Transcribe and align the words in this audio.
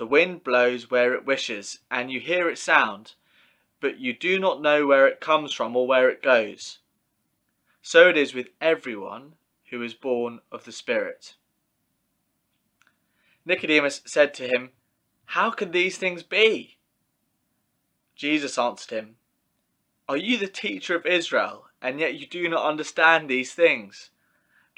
The 0.00 0.06
wind 0.06 0.42
blows 0.42 0.90
where 0.90 1.12
it 1.12 1.26
wishes, 1.26 1.80
and 1.90 2.10
you 2.10 2.20
hear 2.20 2.48
its 2.48 2.62
sound, 2.62 3.12
but 3.80 3.98
you 3.98 4.14
do 4.14 4.38
not 4.38 4.62
know 4.62 4.86
where 4.86 5.06
it 5.06 5.20
comes 5.20 5.52
from 5.52 5.76
or 5.76 5.86
where 5.86 6.08
it 6.08 6.22
goes. 6.22 6.78
So 7.82 8.08
it 8.08 8.16
is 8.16 8.32
with 8.32 8.48
everyone 8.62 9.34
who 9.68 9.82
is 9.82 9.92
born 9.92 10.40
of 10.50 10.64
the 10.64 10.72
Spirit. 10.72 11.34
Nicodemus 13.44 14.00
said 14.06 14.32
to 14.36 14.48
him, 14.48 14.70
How 15.26 15.50
can 15.50 15.70
these 15.70 15.98
things 15.98 16.22
be? 16.22 16.78
Jesus 18.14 18.56
answered 18.56 18.96
him, 18.96 19.16
Are 20.08 20.16
you 20.16 20.38
the 20.38 20.48
teacher 20.48 20.96
of 20.96 21.04
Israel, 21.04 21.66
and 21.82 22.00
yet 22.00 22.14
you 22.14 22.26
do 22.26 22.48
not 22.48 22.64
understand 22.64 23.28
these 23.28 23.52
things? 23.52 24.08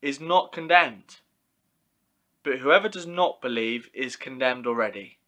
is 0.00 0.20
not 0.20 0.52
condemned. 0.52 1.16
But 2.42 2.58
whoever 2.58 2.88
does 2.88 3.06
not 3.06 3.40
believe 3.40 3.90
is 3.92 4.16
condemned 4.16 4.66
already, 4.66 5.18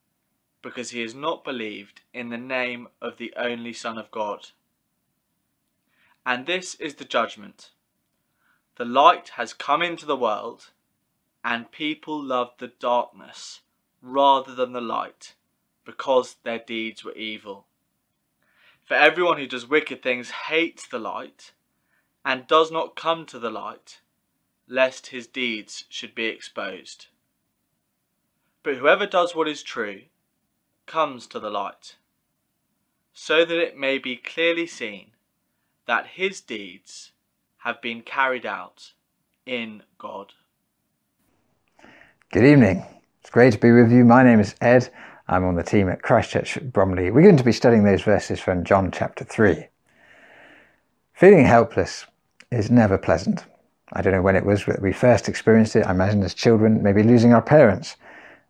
because 0.63 0.91
he 0.91 1.01
has 1.03 1.15
not 1.15 1.45
believed 1.45 2.03
in 2.15 2.29
the 2.29 2.39
name 2.39 2.89
of 3.01 3.17
the 3.17 3.35
only 3.37 3.73
Son 3.73 3.99
of 3.99 4.11
God. 4.11 4.49
And 6.25 6.47
this 6.47 6.75
is 6.77 6.95
the 6.95 7.05
judgment. 7.05 7.71
The 8.77 8.85
light 8.85 9.31
has 9.31 9.53
come 9.53 9.83
into 9.83 10.07
the 10.07 10.17
world, 10.17 10.71
and 11.45 11.73
people 11.73 12.23
loved 12.23 12.61
the 12.61 12.69
darkness 12.69 13.61
rather 14.01 14.55
than 14.55 14.73
the 14.73 14.81
light, 14.81 15.35
because 15.85 16.37
their 16.45 16.59
deeds 16.59 17.05
were 17.05 17.13
evil. 17.13 17.67
For 18.85 18.95
everyone 18.95 19.39
who 19.39 19.47
does 19.47 19.69
wicked 19.69 20.03
things 20.03 20.31
hates 20.49 20.87
the 20.87 20.99
light, 20.99 21.53
and 22.25 22.47
does 22.47 22.71
not 22.71 22.97
come 22.97 23.27
to 23.27 23.39
the 23.39 23.51
light 23.51 24.01
lest 24.71 25.09
his 25.09 25.27
deeds 25.27 25.85
should 25.89 26.15
be 26.15 26.27
exposed. 26.27 27.09
But 28.63 28.77
whoever 28.77 29.05
does 29.05 29.35
what 29.35 29.49
is 29.49 29.65
true 29.65 30.03
comes 30.87 31.27
to 31.27 31.41
the 31.41 31.51
light, 31.51 31.97
so 33.13 33.45
that 33.45 33.59
it 33.59 33.77
may 33.77 33.99
be 33.99 34.17
clearly 34.17 34.67
seen 34.67 35.11
that 35.87 36.07
his 36.07 36.41
deeds 36.41 37.11
have 37.59 37.83
been 37.83 38.03
carried 38.03 38.47
out 38.47 38.93
in 39.45 39.83
God. 39.99 40.35
Good 42.33 42.45
evening. 42.45 42.87
It's 43.21 43.31
great 43.31 43.53
to 43.55 43.59
be 43.59 43.73
with 43.73 43.91
you. 43.91 44.05
My 44.05 44.23
name 44.23 44.39
is 44.39 44.55
Ed. 44.61 44.89
I'm 45.27 45.45
on 45.45 45.57
the 45.57 45.65
team 45.65 45.89
at 45.89 46.03
Christchurch 46.03 46.59
Bromley. 46.63 47.11
We're 47.11 47.23
going 47.23 47.37
to 47.37 47.45
be 47.45 47.53
studying 47.53 47.85
those 47.85 48.03
verses 48.03 48.39
from 48.39 48.65
John 48.65 48.91
chapter 48.93 49.25
3. 49.25 49.67
Feeling 51.13 51.45
helpless 51.45 52.07
is 52.53 52.71
never 52.71 52.97
pleasant. 52.97 53.45
I 53.93 54.03
don't 54.03 54.13
know 54.13 54.23
when 54.23 54.37
it 54.37 54.47
was 54.47 54.65
that 54.67 54.83
we 54.83 54.93
first 54.93 55.29
experienced 55.29 55.75
it. 55.77 55.87
I 55.87 55.91
imagine 55.91 56.23
as 56.23 56.35
children, 56.35 56.83
maybe 56.83 57.03
losing 57.03 57.35
our 57.35 57.43
parents 57.43 57.97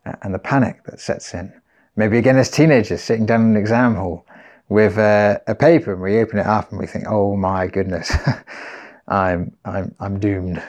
uh, 0.05 0.13
and 0.21 0.33
the 0.33 0.39
panic 0.39 0.83
that 0.85 0.99
sets 0.99 1.33
in. 1.33 1.51
Maybe 1.95 2.17
again 2.17 2.37
as 2.37 2.49
teenagers, 2.49 3.01
sitting 3.01 3.25
down 3.25 3.41
in 3.41 3.47
an 3.51 3.57
exam 3.57 3.95
hall 3.95 4.25
with 4.69 4.97
uh, 4.97 5.39
a 5.47 5.55
paper 5.55 5.93
and 5.93 6.01
we 6.01 6.19
open 6.19 6.39
it 6.39 6.45
up 6.45 6.69
and 6.69 6.79
we 6.79 6.87
think, 6.87 7.05
oh 7.07 7.35
my 7.35 7.67
goodness, 7.67 8.11
I'm, 9.07 9.55
I'm, 9.65 9.93
I'm 9.99 10.19
doomed. 10.19 10.63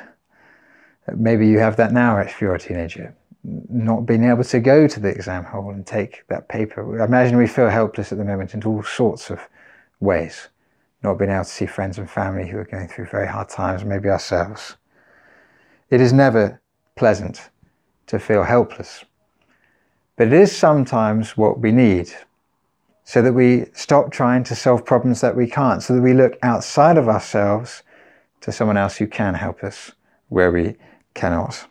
Maybe 1.14 1.46
you 1.46 1.58
have 1.58 1.76
that 1.76 1.92
now 1.92 2.18
if 2.18 2.40
you're 2.40 2.54
a 2.54 2.58
teenager, 2.58 3.14
not 3.44 4.06
being 4.06 4.24
able 4.24 4.44
to 4.44 4.60
go 4.60 4.88
to 4.88 5.00
the 5.00 5.08
exam 5.08 5.44
hall 5.44 5.70
and 5.70 5.86
take 5.86 6.26
that 6.28 6.48
paper. 6.48 7.00
I 7.00 7.04
imagine 7.04 7.36
we 7.36 7.46
feel 7.46 7.68
helpless 7.68 8.10
at 8.10 8.18
the 8.18 8.24
moment 8.24 8.54
in 8.54 8.62
all 8.64 8.82
sorts 8.82 9.30
of 9.30 9.40
ways 10.00 10.48
not 11.02 11.18
being 11.18 11.30
able 11.30 11.44
to 11.44 11.50
see 11.50 11.66
friends 11.66 11.98
and 11.98 12.08
family 12.08 12.48
who 12.48 12.58
are 12.58 12.64
going 12.64 12.88
through 12.88 13.06
very 13.06 13.26
hard 13.26 13.48
times, 13.48 13.84
maybe 13.84 14.08
ourselves. 14.08 14.76
It 15.90 16.00
is 16.00 16.12
never 16.12 16.60
pleasant 16.96 17.50
to 18.06 18.18
feel 18.18 18.44
helpless, 18.44 19.04
but 20.16 20.28
it 20.28 20.32
is 20.32 20.54
sometimes 20.54 21.36
what 21.36 21.60
we 21.60 21.72
need 21.72 22.12
so 23.04 23.20
that 23.20 23.32
we 23.32 23.66
stop 23.74 24.10
trying 24.10 24.44
to 24.44 24.54
solve 24.54 24.84
problems 24.84 25.20
that 25.20 25.36
we 25.36 25.46
can't, 25.46 25.82
so 25.82 25.94
that 25.94 26.02
we 26.02 26.14
look 26.14 26.38
outside 26.42 26.96
of 26.96 27.08
ourselves 27.08 27.82
to 28.40 28.52
someone 28.52 28.76
else 28.76 28.96
who 28.96 29.06
can 29.06 29.34
help 29.34 29.64
us 29.64 29.92
where 30.28 30.52
we 30.52 30.76
cannot. 31.14 31.66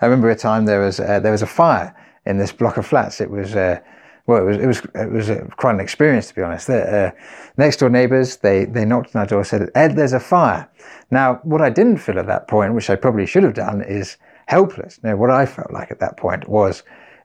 I 0.00 0.06
remember 0.06 0.30
a 0.30 0.36
time 0.36 0.66
there 0.66 0.80
was 0.80 0.98
there 0.98 1.32
was 1.32 1.42
a 1.42 1.46
fire 1.46 1.94
in 2.26 2.38
this 2.38 2.52
block 2.52 2.76
of 2.76 2.86
flats. 2.86 3.20
It 3.20 3.30
was 3.30 3.54
uh, 3.54 3.80
well, 4.26 4.48
it 4.48 4.56
was 4.56 4.56
it 4.56 4.66
was 4.66 4.78
it 4.94 5.10
was 5.12 5.28
a, 5.28 5.44
quite 5.56 5.74
an 5.74 5.80
experience 5.80 6.28
to 6.28 6.34
be 6.34 6.42
honest. 6.42 6.66
The, 6.66 6.82
uh, 6.82 7.10
next 7.56 7.78
door 7.78 7.90
neighbours 7.90 8.36
they 8.38 8.64
they 8.64 8.84
knocked 8.84 9.14
on 9.14 9.20
our 9.20 9.26
door 9.26 9.40
and 9.40 9.46
said, 9.46 9.70
"Ed, 9.74 9.96
there's 9.96 10.14
a 10.14 10.20
fire." 10.20 10.68
Now, 11.10 11.40
what 11.42 11.60
I 11.60 11.70
didn't 11.70 11.98
feel 11.98 12.18
at 12.18 12.26
that 12.26 12.48
point, 12.48 12.74
which 12.74 12.88
I 12.88 12.96
probably 12.96 13.26
should 13.26 13.42
have 13.42 13.54
done, 13.54 13.82
is 13.82 14.16
helpless. 14.46 14.98
Now, 15.02 15.16
what 15.16 15.30
I 15.30 15.44
felt 15.46 15.70
like 15.70 15.90
at 15.90 16.00
that 16.00 16.16
point 16.16 16.48
was 16.48 16.82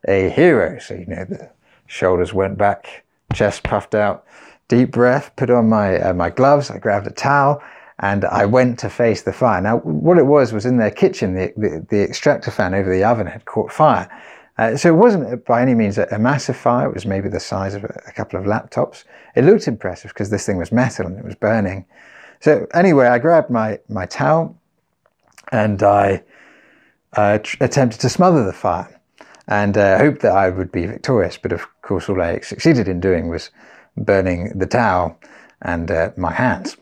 a 0.07 0.29
hero. 0.29 0.77
So 0.79 0.95
you 0.95 1.05
know, 1.05 1.25
the 1.25 1.49
shoulders 1.87 2.33
went 2.33 2.57
back, 2.57 3.05
chest 3.33 3.63
puffed 3.63 3.95
out, 3.95 4.25
deep 4.67 4.91
breath, 4.91 5.31
put 5.37 5.49
on 5.49 5.69
my 5.69 5.99
uh, 5.99 6.13
my 6.13 6.29
gloves, 6.29 6.69
I 6.69 6.79
grabbed 6.79 7.07
a 7.07 7.11
towel. 7.11 7.61
And 8.01 8.23
I 8.23 8.45
went 8.45 8.79
to 8.79 8.89
face 8.89 9.23
the 9.23 9.33
fire. 9.33 9.59
Now, 9.59 9.79
what 9.79 10.17
it 10.17 10.25
was 10.25 10.53
was 10.53 10.65
in 10.65 10.77
their 10.77 10.89
kitchen, 10.89 11.35
the, 11.35 11.51
the, 11.57 11.85
the 11.89 12.01
extractor 12.01 12.49
fan 12.49 12.73
over 12.73 12.89
the 12.89 13.03
oven 13.03 13.27
had 13.27 13.43
caught 13.43 13.73
fire. 13.73 14.09
Uh, 14.59 14.75
so 14.75 14.89
it 14.89 14.97
wasn't 14.97 15.45
by 15.45 15.61
any 15.61 15.73
means 15.73 15.97
a, 15.97 16.05
a, 16.11 16.19
massive 16.19 16.57
fire. 16.57 16.89
It 16.89 16.93
was 16.93 17.05
maybe 17.05 17.29
the 17.29 17.39
size 17.39 17.75
of 17.75 17.85
a, 17.85 18.01
a 18.07 18.11
couple 18.11 18.37
of 18.37 18.45
laptops. 18.45 19.05
It 19.33 19.45
looked 19.45 19.69
impressive 19.69 20.11
because 20.11 20.31
this 20.31 20.45
thing 20.45 20.57
was 20.57 20.69
metal 20.69 21.05
and 21.07 21.17
it 21.17 21.23
was 21.23 21.35
burning. 21.35 21.85
So 22.41 22.67
anyway, 22.73 23.07
I 23.07 23.19
grabbed 23.19 23.49
my, 23.49 23.79
my 23.87 24.05
towel 24.05 24.59
and 25.53 25.81
I 25.81 26.23
uh, 27.13 27.37
tr- 27.37 27.55
attempted 27.61 28.01
to 28.01 28.09
smother 28.09 28.43
the 28.43 28.51
fire 28.51 28.99
and 29.47 29.77
uh, 29.77 29.97
hoped 29.97 30.21
that 30.23 30.33
I 30.33 30.49
would 30.49 30.73
be 30.73 30.85
victorious. 30.85 31.37
But 31.37 31.53
of 31.53 31.65
course, 31.81 32.09
all 32.09 32.21
I 32.21 32.41
succeeded 32.41 32.89
in 32.89 32.99
doing 32.99 33.29
was 33.29 33.51
burning 33.95 34.57
the 34.59 34.67
towel 34.67 35.17
and 35.61 35.89
uh, 35.89 36.11
my 36.17 36.33
hands. 36.33 36.75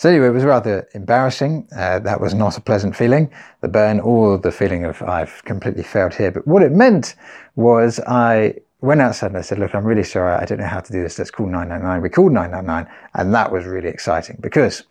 So 0.00 0.08
anyway, 0.08 0.28
it 0.28 0.30
was 0.30 0.44
rather 0.44 0.88
embarrassing. 0.94 1.68
Uh, 1.76 1.98
that 1.98 2.22
was 2.22 2.32
not 2.32 2.56
a 2.56 2.62
pleasant 2.62 2.96
feeling, 2.96 3.30
the 3.60 3.68
burn 3.68 4.00
or 4.00 4.38
the 4.38 4.50
feeling 4.50 4.86
of 4.86 5.02
I've 5.02 5.44
completely 5.44 5.82
failed 5.82 6.14
here. 6.14 6.30
But 6.30 6.46
what 6.46 6.62
it 6.62 6.72
meant 6.72 7.16
was 7.54 8.00
I 8.06 8.54
went 8.80 9.02
outside 9.02 9.26
and 9.26 9.36
I 9.36 9.42
said, 9.42 9.58
look, 9.58 9.74
I'm 9.74 9.84
really 9.84 10.02
sorry. 10.02 10.32
I 10.32 10.46
don't 10.46 10.56
know 10.56 10.64
how 10.64 10.80
to 10.80 10.90
do 10.90 11.02
this. 11.02 11.18
Let's 11.18 11.30
call 11.30 11.48
999. 11.48 12.00
We 12.00 12.08
called 12.08 12.32
999 12.32 12.90
and 13.12 13.34
that 13.34 13.52
was 13.52 13.66
really 13.66 13.90
exciting 13.90 14.38
because 14.40 14.84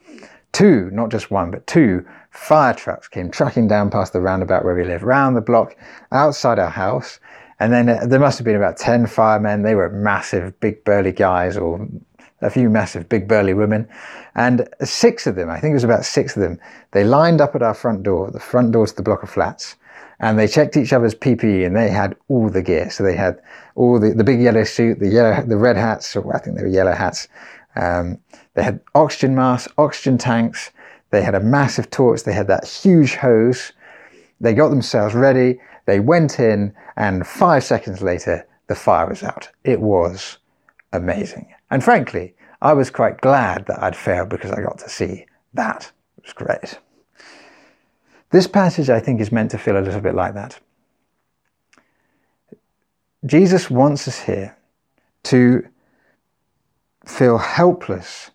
two, 0.52 0.92
not 0.92 1.10
just 1.10 1.32
one, 1.32 1.50
but 1.50 1.66
two 1.66 2.06
fire 2.30 2.76
trucks 2.76 3.08
came 3.08 3.32
trucking 3.32 3.68
down 3.68 3.90
past 3.90 4.14
the 4.14 4.22
roundabout 4.22 4.64
where 4.64 4.76
we 4.76 4.84
live, 4.84 5.02
round 5.02 5.36
the 5.36 5.42
block 5.42 5.76
outside 6.12 6.60
our 6.60 6.70
house. 6.70 7.20
And 7.60 7.74
then 7.74 7.90
uh, 7.90 8.06
there 8.06 8.20
must 8.20 8.38
have 8.38 8.46
been 8.46 8.56
about 8.56 8.78
10 8.78 9.08
firemen. 9.08 9.64
They 9.64 9.74
were 9.74 9.90
massive, 9.90 10.60
big, 10.60 10.84
burly 10.84 11.14
guys 11.14 11.58
or 11.58 11.90
a 12.42 12.50
few 12.50 12.70
massive, 12.70 13.10
big, 13.10 13.28
burly 13.28 13.54
women. 13.54 13.88
And 14.36 14.68
six 14.84 15.28
of 15.28 15.36
them, 15.36 15.50
I 15.50 15.60
think 15.60 15.72
it 15.72 15.76
was 15.76 15.84
about 15.84 16.06
six 16.06 16.36
of 16.36 16.42
them, 16.42 16.60
they 16.92 17.04
lined 17.04 17.42
up 17.42 17.56
at 17.56 17.62
our 17.62 17.74
front 17.74 18.04
door, 18.04 18.32
the 18.32 18.40
front 18.40 18.72
door 18.72 18.88
to 18.88 18.96
the 18.96 19.04
block 19.04 19.24
of 19.24 19.30
flats. 19.30 19.76
And 20.22 20.38
they 20.38 20.48
checked 20.48 20.76
each 20.76 20.92
other's 20.92 21.16
PPE 21.16 21.66
and 21.66 21.76
they 21.76 21.90
had 21.90 22.16
all 22.28 22.50
the 22.50 22.62
gear. 22.62 22.90
So 22.90 23.04
they 23.04 23.16
had 23.16 23.42
all 23.76 24.00
the, 24.00 24.14
the 24.14 24.24
big 24.24 24.42
yellow 24.42 24.66
suit, 24.66 25.00
the 25.00 25.08
yellow, 25.08 25.42
the 25.44 25.58
red 25.58 25.78
hats, 25.78 26.16
or 26.16 26.36
I 26.36 26.40
think 26.40 26.58
they 26.58 26.64
were 26.64 26.70
yellow 26.70 26.92
hats. 26.94 27.28
Um, 27.76 28.20
they 28.54 28.64
had 28.64 28.82
oxygen 28.96 29.36
masks, 29.36 29.72
oxygen 29.78 30.18
tanks. 30.18 30.72
They 31.12 31.22
had 31.22 31.36
a 31.36 31.40
massive 31.40 31.90
torch. 31.90 32.24
They 32.24 32.34
had 32.34 32.48
that 32.48 32.68
huge 32.68 33.16
hose. 33.16 33.72
They 34.42 34.54
got 34.54 34.70
themselves 34.70 35.16
ready. 35.16 35.60
They 35.86 36.00
went 36.00 36.40
in, 36.40 36.74
and 36.98 37.26
five 37.26 37.64
seconds 37.64 38.02
later, 38.02 38.46
the 38.68 38.76
fire 38.76 39.08
was 39.08 39.24
out. 39.24 39.50
It 39.64 39.82
was 39.82 40.38
amazing. 40.94 41.54
And 41.72 41.84
frankly, 41.84 42.36
I 42.62 42.74
was 42.74 42.90
quite 42.90 43.22
glad 43.22 43.66
that 43.68 43.82
I'd 43.82 43.96
failed 43.96 44.30
because 44.30 44.52
I 44.52 44.62
got 44.62 44.80
to 44.80 44.90
see 44.90 45.26
that. 45.54 45.92
It 46.18 46.24
was 46.24 46.34
great. 46.34 46.80
This 48.32 48.48
passage, 48.48 48.90
I 48.90 49.00
think, 49.00 49.22
is 49.22 49.32
meant 49.32 49.52
to 49.52 49.58
feel 49.58 49.78
a 49.78 49.82
little 49.82 50.02
bit 50.02 50.16
like 50.16 50.34
that. 50.34 50.60
Jesus 53.26 53.70
wants 53.70 54.08
us 54.08 54.20
here 54.22 54.56
to 55.24 55.68
feel 57.06 57.38
helpless 57.38 58.32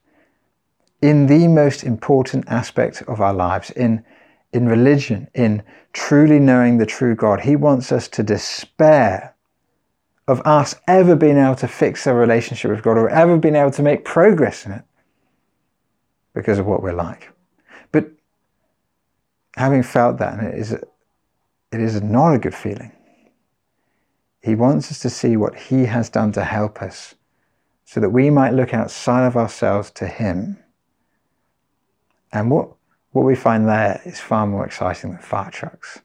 in 1.00 1.26
the 1.26 1.48
most 1.48 1.84
important 1.84 2.44
aspect 2.48 3.02
of 3.02 3.20
our 3.20 3.34
lives, 3.34 3.70
in, 3.70 4.04
in 4.52 4.66
religion, 4.66 5.28
in 5.34 5.62
truly 5.92 6.38
knowing 6.38 6.78
the 6.78 6.86
true 6.86 7.14
God. 7.14 7.40
He 7.40 7.56
wants 7.56 7.92
us 7.92 8.08
to 8.08 8.22
despair 8.22 9.33
of 10.26 10.40
us 10.46 10.74
ever 10.88 11.14
being 11.14 11.36
able 11.36 11.54
to 11.56 11.68
fix 11.68 12.06
a 12.06 12.14
relationship 12.14 12.70
with 12.70 12.82
God 12.82 12.96
or 12.96 13.08
ever 13.10 13.36
being 13.36 13.56
able 13.56 13.70
to 13.72 13.82
make 13.82 14.04
progress 14.04 14.64
in 14.64 14.72
it 14.72 14.82
because 16.34 16.58
of 16.58 16.66
what 16.66 16.82
we're 16.82 16.92
like. 16.92 17.30
But 17.92 18.10
having 19.56 19.82
felt 19.82 20.18
that, 20.18 20.42
it 20.42 20.54
is, 20.54 20.72
it 20.72 20.84
is 21.72 22.00
not 22.02 22.34
a 22.34 22.38
good 22.38 22.54
feeling. 22.54 22.92
He 24.42 24.54
wants 24.54 24.90
us 24.90 24.98
to 25.00 25.10
see 25.10 25.36
what 25.36 25.54
He 25.54 25.86
has 25.86 26.10
done 26.10 26.32
to 26.32 26.44
help 26.44 26.82
us 26.82 27.14
so 27.84 28.00
that 28.00 28.10
we 28.10 28.28
might 28.30 28.52
look 28.52 28.74
outside 28.74 29.26
of 29.26 29.36
ourselves 29.36 29.90
to 29.92 30.06
Him. 30.06 30.58
And 32.32 32.50
what, 32.50 32.70
what 33.12 33.24
we 33.24 33.36
find 33.36 33.68
there 33.68 34.02
is 34.04 34.20
far 34.20 34.46
more 34.46 34.66
exciting 34.66 35.12
than 35.12 35.20
fire 35.20 35.50
trucks. 35.50 36.00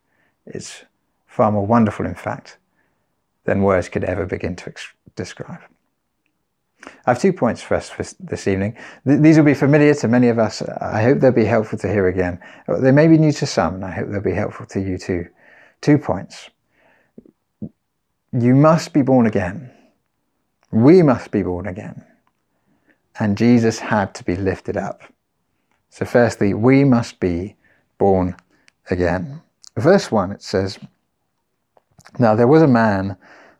It's 0.45 0.83
far 1.25 1.51
more 1.51 1.65
wonderful, 1.65 2.05
in 2.05 2.15
fact, 2.15 2.58
than 3.49 3.63
words 3.63 3.89
could 3.89 4.03
ever 4.03 4.27
begin 4.27 4.55
to 4.55 4.69
ex- 4.69 4.93
describe. 5.15 5.61
I 6.85 7.13
have 7.13 7.19
two 7.19 7.33
points 7.33 7.63
for 7.63 7.73
us 7.75 8.15
this 8.19 8.47
evening. 8.47 8.77
Th- 9.07 9.19
these 9.19 9.37
will 9.37 9.43
be 9.43 9.55
familiar 9.55 9.95
to 9.95 10.07
many 10.07 10.27
of 10.27 10.37
us. 10.37 10.61
I 10.61 11.01
hope 11.01 11.19
they'll 11.19 11.31
be 11.31 11.45
helpful 11.45 11.79
to 11.79 11.87
hear 11.87 12.07
again. 12.07 12.39
Uh, 12.67 12.77
they 12.77 12.91
may 12.91 13.07
be 13.07 13.17
new 13.17 13.31
to 13.31 13.47
some, 13.47 13.73
and 13.75 13.83
I 13.83 13.89
hope 13.89 14.09
they'll 14.09 14.21
be 14.21 14.33
helpful 14.33 14.67
to 14.67 14.79
you 14.79 14.99
too. 14.99 15.27
Two 15.81 15.97
points. 15.97 16.51
You 18.31 18.53
must 18.53 18.93
be 18.93 19.01
born 19.01 19.25
again. 19.25 19.71
We 20.71 21.01
must 21.01 21.31
be 21.31 21.41
born 21.41 21.65
again. 21.65 22.05
And 23.19 23.35
Jesus 23.35 23.79
had 23.79 24.13
to 24.13 24.23
be 24.23 24.35
lifted 24.35 24.77
up. 24.77 25.01
So, 25.89 26.05
firstly, 26.05 26.53
we 26.53 26.83
must 26.83 27.19
be 27.19 27.55
born 27.97 28.35
again. 28.91 29.41
Verse 29.75 30.11
1, 30.11 30.33
it 30.33 30.43
says, 30.43 30.77
Now 32.19 32.35
there 32.35 32.47
was 32.47 32.61
a 32.61 32.67
man 32.67 33.17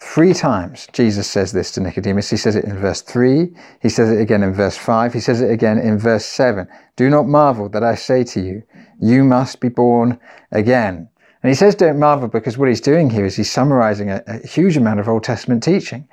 Three 0.00 0.32
times 0.32 0.88
Jesus 0.92 1.28
says 1.28 1.52
this 1.52 1.70
to 1.72 1.80
Nicodemus. 1.80 2.30
He 2.30 2.36
says 2.38 2.56
it 2.56 2.64
in 2.64 2.76
verse 2.78 3.02
3, 3.02 3.54
he 3.80 3.88
says 3.90 4.10
it 4.10 4.20
again 4.20 4.42
in 4.42 4.54
verse 4.54 4.76
5, 4.76 5.12
he 5.12 5.20
says 5.20 5.42
it 5.42 5.50
again 5.50 5.78
in 5.78 5.98
verse 5.98 6.24
7. 6.24 6.66
Do 6.96 7.10
not 7.10 7.28
marvel 7.28 7.68
that 7.68 7.84
I 7.84 7.94
say 7.94 8.24
to 8.24 8.40
you, 8.40 8.62
you 8.98 9.24
must 9.24 9.60
be 9.60 9.68
born 9.68 10.18
again. 10.50 11.08
And 11.42 11.50
he 11.50 11.54
says 11.54 11.74
don't 11.74 11.98
marvel 11.98 12.28
because 12.28 12.56
what 12.56 12.68
he's 12.68 12.80
doing 12.80 13.10
here 13.10 13.26
is 13.26 13.36
he's 13.36 13.50
summarizing 13.50 14.10
a, 14.10 14.22
a 14.26 14.46
huge 14.46 14.76
amount 14.76 15.00
of 15.00 15.08
Old 15.08 15.22
Testament 15.22 15.62
teaching. 15.62 16.08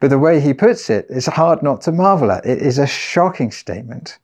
But 0.00 0.10
the 0.10 0.18
way 0.18 0.40
he 0.40 0.52
puts 0.52 0.90
it, 0.90 1.06
it 1.08 1.16
is 1.16 1.26
hard 1.26 1.62
not 1.62 1.80
to 1.82 1.92
marvel 1.92 2.32
at. 2.32 2.44
It 2.44 2.60
is 2.60 2.78
a 2.78 2.86
shocking 2.86 3.52
statement. 3.52 4.18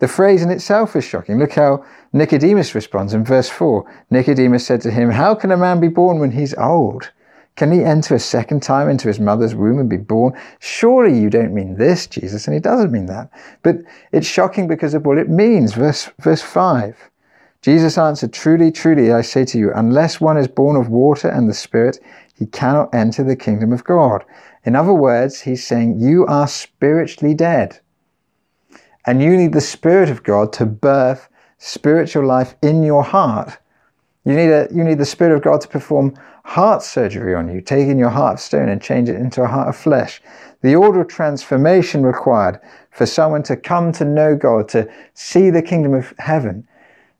The 0.00 0.08
phrase 0.08 0.42
in 0.42 0.50
itself 0.50 0.94
is 0.96 1.04
shocking. 1.04 1.38
Look 1.38 1.52
how 1.52 1.84
Nicodemus 2.12 2.74
responds 2.74 3.14
in 3.14 3.24
verse 3.24 3.48
4. 3.48 3.90
Nicodemus 4.10 4.66
said 4.66 4.80
to 4.82 4.90
him, 4.90 5.10
How 5.10 5.34
can 5.34 5.50
a 5.50 5.56
man 5.56 5.80
be 5.80 5.88
born 5.88 6.18
when 6.18 6.32
he's 6.32 6.54
old? 6.54 7.10
Can 7.58 7.72
he 7.72 7.82
enter 7.82 8.14
a 8.14 8.20
second 8.20 8.62
time 8.62 8.88
into 8.88 9.08
his 9.08 9.18
mother's 9.18 9.52
womb 9.52 9.80
and 9.80 9.90
be 9.90 9.96
born? 9.96 10.32
Surely 10.60 11.18
you 11.18 11.28
don't 11.28 11.52
mean 11.52 11.74
this, 11.74 12.06
Jesus. 12.06 12.46
And 12.46 12.54
he 12.54 12.60
doesn't 12.60 12.92
mean 12.92 13.06
that. 13.06 13.32
But 13.64 13.78
it's 14.12 14.28
shocking 14.28 14.68
because 14.68 14.94
of 14.94 15.04
what 15.04 15.18
it 15.18 15.28
means. 15.28 15.74
Verse, 15.74 16.08
verse 16.20 16.40
5. 16.40 17.10
Jesus 17.60 17.98
answered, 17.98 18.32
Truly, 18.32 18.70
truly, 18.70 19.12
I 19.12 19.22
say 19.22 19.44
to 19.46 19.58
you, 19.58 19.72
unless 19.74 20.20
one 20.20 20.36
is 20.36 20.46
born 20.46 20.76
of 20.76 20.88
water 20.88 21.26
and 21.26 21.48
the 21.48 21.52
Spirit, 21.52 21.98
he 22.32 22.46
cannot 22.46 22.94
enter 22.94 23.24
the 23.24 23.34
kingdom 23.34 23.72
of 23.72 23.82
God. 23.82 24.24
In 24.62 24.76
other 24.76 24.94
words, 24.94 25.40
he's 25.40 25.66
saying, 25.66 25.98
You 25.98 26.26
are 26.26 26.46
spiritually 26.46 27.34
dead. 27.34 27.80
And 29.04 29.20
you 29.20 29.36
need 29.36 29.52
the 29.52 29.60
Spirit 29.60 30.10
of 30.10 30.22
God 30.22 30.52
to 30.52 30.64
birth 30.64 31.28
spiritual 31.56 32.24
life 32.24 32.54
in 32.62 32.84
your 32.84 33.02
heart. 33.02 33.58
You 34.24 34.34
need, 34.34 34.50
a, 34.50 34.68
you 34.72 34.84
need 34.84 34.98
the 34.98 35.04
Spirit 35.04 35.34
of 35.34 35.42
God 35.42 35.60
to 35.62 35.68
perform 35.68 36.14
heart 36.48 36.82
surgery 36.82 37.34
on 37.34 37.52
you, 37.52 37.60
taking 37.60 37.98
your 37.98 38.08
heart 38.08 38.34
of 38.34 38.40
stone 38.40 38.70
and 38.70 38.80
change 38.80 39.10
it 39.10 39.16
into 39.16 39.42
a 39.42 39.46
heart 39.46 39.68
of 39.68 39.76
flesh. 39.76 40.22
The 40.62 40.74
order 40.74 41.02
of 41.02 41.08
transformation 41.08 42.02
required 42.02 42.58
for 42.90 43.04
someone 43.04 43.42
to 43.44 43.56
come 43.56 43.92
to 43.92 44.04
know 44.06 44.34
God, 44.34 44.66
to 44.70 44.90
see 45.12 45.50
the 45.50 45.60
kingdom 45.60 45.92
of 45.92 46.14
heaven. 46.18 46.66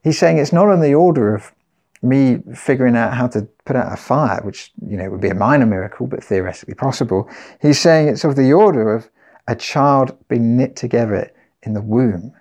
He's 0.03 0.19
saying 0.19 0.39
it's 0.39 0.53
not 0.53 0.69
on 0.69 0.81
the 0.81 0.95
order 0.95 1.35
of 1.35 1.53
me 2.01 2.39
figuring 2.55 2.97
out 2.97 3.13
how 3.13 3.27
to 3.29 3.43
put 3.67 3.77
out 3.77 3.93
a 3.93 3.97
fire, 3.97 4.41
which 4.45 4.73
you 4.89 4.97
know 4.97 5.11
would 5.11 5.21
be 5.21 5.29
a 5.29 5.35
minor 5.35 5.67
miracle, 5.67 6.07
but 6.07 6.25
theoretically 6.25 6.75
possible. 6.75 7.29
He's 7.61 7.79
saying 7.79 8.09
it's 8.09 8.25
of 8.25 8.35
the 8.35 8.55
order 8.55 8.95
of 8.95 9.11
a 9.47 9.55
child 9.55 10.17
being 10.29 10.57
knit 10.57 10.75
together 10.75 11.31
in 11.65 11.75
the 11.75 11.83
womb. 11.83 12.33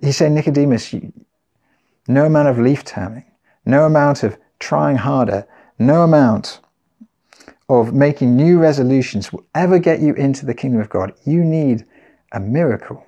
He's 0.00 0.16
saying, 0.16 0.34
Nicodemus, 0.34 0.94
no 2.08 2.24
amount 2.24 2.48
of 2.48 2.58
leaf 2.58 2.82
turning, 2.82 3.26
no 3.66 3.84
amount 3.84 4.22
of 4.22 4.38
trying 4.64 4.96
harder, 4.96 5.46
no 5.78 6.02
amount 6.02 6.60
of 7.68 7.92
making 7.92 8.34
new 8.34 8.58
resolutions 8.58 9.32
will 9.32 9.44
ever 9.54 9.78
get 9.78 10.00
you 10.00 10.14
into 10.14 10.46
the 10.46 10.54
kingdom 10.54 10.80
of 10.80 10.88
God. 10.88 11.12
You 11.24 11.44
need 11.44 11.84
a 12.32 12.40
miracle. 12.40 13.04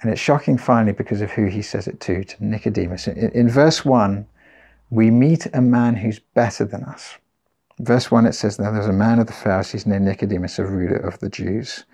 And 0.00 0.10
it's 0.10 0.20
shocking 0.20 0.58
finally 0.58 0.92
because 0.92 1.22
of 1.22 1.30
who 1.30 1.46
he 1.46 1.62
says 1.62 1.88
it 1.88 1.98
to, 2.00 2.24
to 2.24 2.44
Nicodemus. 2.44 3.08
In, 3.08 3.30
in, 3.30 3.48
verse 3.48 3.84
1, 3.84 4.26
we 4.90 5.10
meet 5.10 5.46
a 5.52 5.60
man 5.60 5.96
who's 5.96 6.20
better 6.20 6.64
than 6.64 6.84
us. 6.84 7.16
Verse 7.80 8.10
1, 8.10 8.26
it 8.26 8.34
says, 8.34 8.58
Now 8.58 8.70
there's 8.70 8.86
a 8.86 8.92
man 8.92 9.18
of 9.18 9.26
the 9.26 9.32
Pharisees 9.32 9.86
named 9.86 10.04
Nicodemus, 10.04 10.58
a 10.58 10.64
ruler 10.64 10.98
of 10.98 11.18
the 11.18 11.28
Jews. 11.28 11.84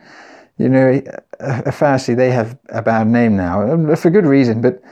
You 0.58 0.68
know, 0.68 1.02
a, 1.40 1.62
a 1.66 1.72
Pharisee, 1.72 2.16
they 2.16 2.30
have 2.30 2.58
a 2.68 2.82
bad 2.82 3.06
name 3.06 3.36
now, 3.36 3.94
for 3.96 4.10
good 4.10 4.26
reason, 4.26 4.60
but 4.60 4.82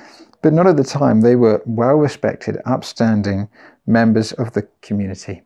but 0.43 0.53
not 0.53 0.67
at 0.67 0.77
the 0.77 0.85
time. 0.85 1.21
They 1.21 1.37
were 1.37 1.63
well 1.65 1.95
respected, 1.95 2.59
upstanding 2.67 3.49
members 3.87 4.33
of 4.33 4.53
the 4.53 4.69
community. 4.83 5.43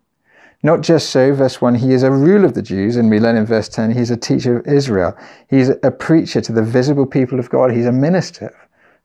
Not 0.63 0.81
just 0.81 1.11
so, 1.11 1.35
verse 1.35 1.61
1, 1.61 1.77
he 1.77 1.93
is 1.93 2.03
a 2.03 2.11
ruler 2.11 2.47
of 2.47 2.55
the 2.55 2.63
Jews, 2.63 2.97
and 2.97 3.11
we 3.11 3.21
learn 3.21 3.37
in 3.37 3.47
verse 3.47 3.69
10, 3.69 3.93
he's 3.93 4.11
a 4.11 4.17
teacher 4.17 4.59
of 4.59 4.67
Israel. 4.67 5.17
He's 5.49 5.69
a 5.69 5.91
preacher 5.91 6.41
to 6.41 6.53
the 6.53 6.63
visible 6.63 7.07
people 7.07 7.39
of 7.39 7.51
God. 7.51 7.73
He's 7.73 7.87
a 7.87 7.93
minister 7.93 8.57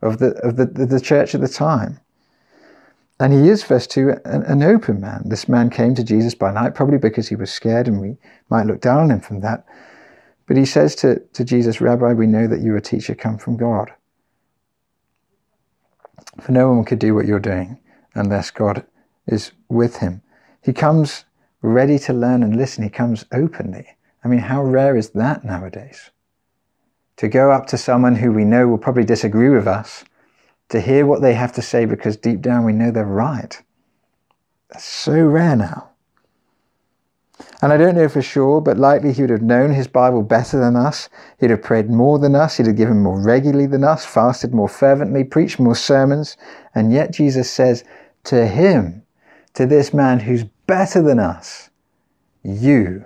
of 0.01 0.17
the, 0.19 0.31
of 0.37 0.55
the, 0.55 0.65
the 0.65 0.99
church 0.99 1.35
at 1.35 1.41
the 1.41 1.47
time. 1.47 1.99
And 3.19 3.33
he 3.33 3.49
is, 3.49 3.63
verse 3.63 3.85
2, 3.85 4.15
an, 4.25 4.43
an, 4.43 4.63
open 4.63 4.99
man. 4.99 5.21
This 5.25 5.47
man 5.47 5.69
came 5.69 5.93
to 5.93 6.03
Jesus 6.03 6.33
by 6.33 6.51
night, 6.51 6.73
probably 6.73 6.97
because 6.97 7.27
he 7.27 7.35
was 7.35 7.51
scared, 7.51 7.87
and 7.87 8.01
we 8.01 8.17
might 8.49 8.65
look 8.65 8.81
down 8.81 9.01
on 9.01 9.11
him 9.11 9.19
from 9.19 9.41
that. 9.41 9.63
But 10.47 10.57
he 10.57 10.65
says 10.65 10.95
to, 10.95 11.19
to 11.19 11.43
Jesus, 11.43 11.79
Rabbi, 11.79 12.13
we 12.13 12.25
know 12.25 12.47
that 12.47 12.61
you're 12.61 12.77
a 12.77 12.81
teacher 12.81 13.13
come 13.13 13.37
from 13.37 13.57
God. 13.57 13.91
For 16.39 16.51
no 16.51 16.71
one 16.71 16.85
could 16.85 16.99
do 16.99 17.13
what 17.13 17.25
you're 17.25 17.39
doing 17.39 17.79
unless 18.15 18.51
God 18.51 18.85
is 19.27 19.51
with 19.69 19.97
him. 19.97 20.21
He 20.61 20.73
comes 20.73 21.25
ready 21.61 21.99
to 21.99 22.13
learn 22.13 22.43
and 22.43 22.55
listen. 22.55 22.83
He 22.83 22.89
comes 22.89 23.25
openly. 23.31 23.97
I 24.23 24.27
mean, 24.27 24.39
how 24.39 24.63
rare 24.63 24.95
is 24.95 25.09
that 25.11 25.43
nowadays? 25.43 26.11
To 27.17 27.27
go 27.27 27.51
up 27.51 27.67
to 27.67 27.77
someone 27.77 28.15
who 28.15 28.31
we 28.31 28.45
know 28.45 28.67
will 28.67 28.77
probably 28.77 29.03
disagree 29.03 29.49
with 29.49 29.67
us 29.67 30.03
to 30.69 30.79
hear 30.79 31.05
what 31.05 31.21
they 31.21 31.33
have 31.33 31.51
to 31.53 31.61
say 31.61 31.85
because 31.85 32.17
deep 32.17 32.41
down 32.41 32.63
we 32.63 32.73
know 32.73 32.91
they're 32.91 33.05
right. 33.05 33.61
That's 34.69 34.85
so 34.85 35.13
rare 35.13 35.55
now. 35.55 35.90
And 37.61 37.71
I 37.71 37.77
don't 37.77 37.95
know 37.95 38.09
for 38.09 38.21
sure, 38.21 38.59
but 38.59 38.77
likely 38.77 39.13
he 39.13 39.21
would 39.21 39.29
have 39.29 39.41
known 39.41 39.71
his 39.71 39.87
Bible 39.87 40.23
better 40.23 40.59
than 40.59 40.75
us. 40.75 41.09
He'd 41.39 41.51
have 41.51 41.61
prayed 41.61 41.89
more 41.89 42.17
than 42.17 42.35
us. 42.35 42.57
He'd 42.57 42.65
have 42.65 42.75
given 42.75 43.03
more 43.03 43.21
regularly 43.21 43.67
than 43.67 43.83
us, 43.83 44.03
fasted 44.03 44.53
more 44.53 44.67
fervently, 44.67 45.23
preached 45.23 45.59
more 45.59 45.75
sermons. 45.75 46.37
And 46.73 46.91
yet 46.91 47.13
Jesus 47.13 47.51
says 47.51 47.83
to 48.25 48.47
him, 48.47 49.03
to 49.53 49.65
this 49.65 49.93
man 49.93 50.21
who's 50.21 50.45
better 50.65 51.01
than 51.01 51.19
us, 51.19 51.69
you 52.43 53.05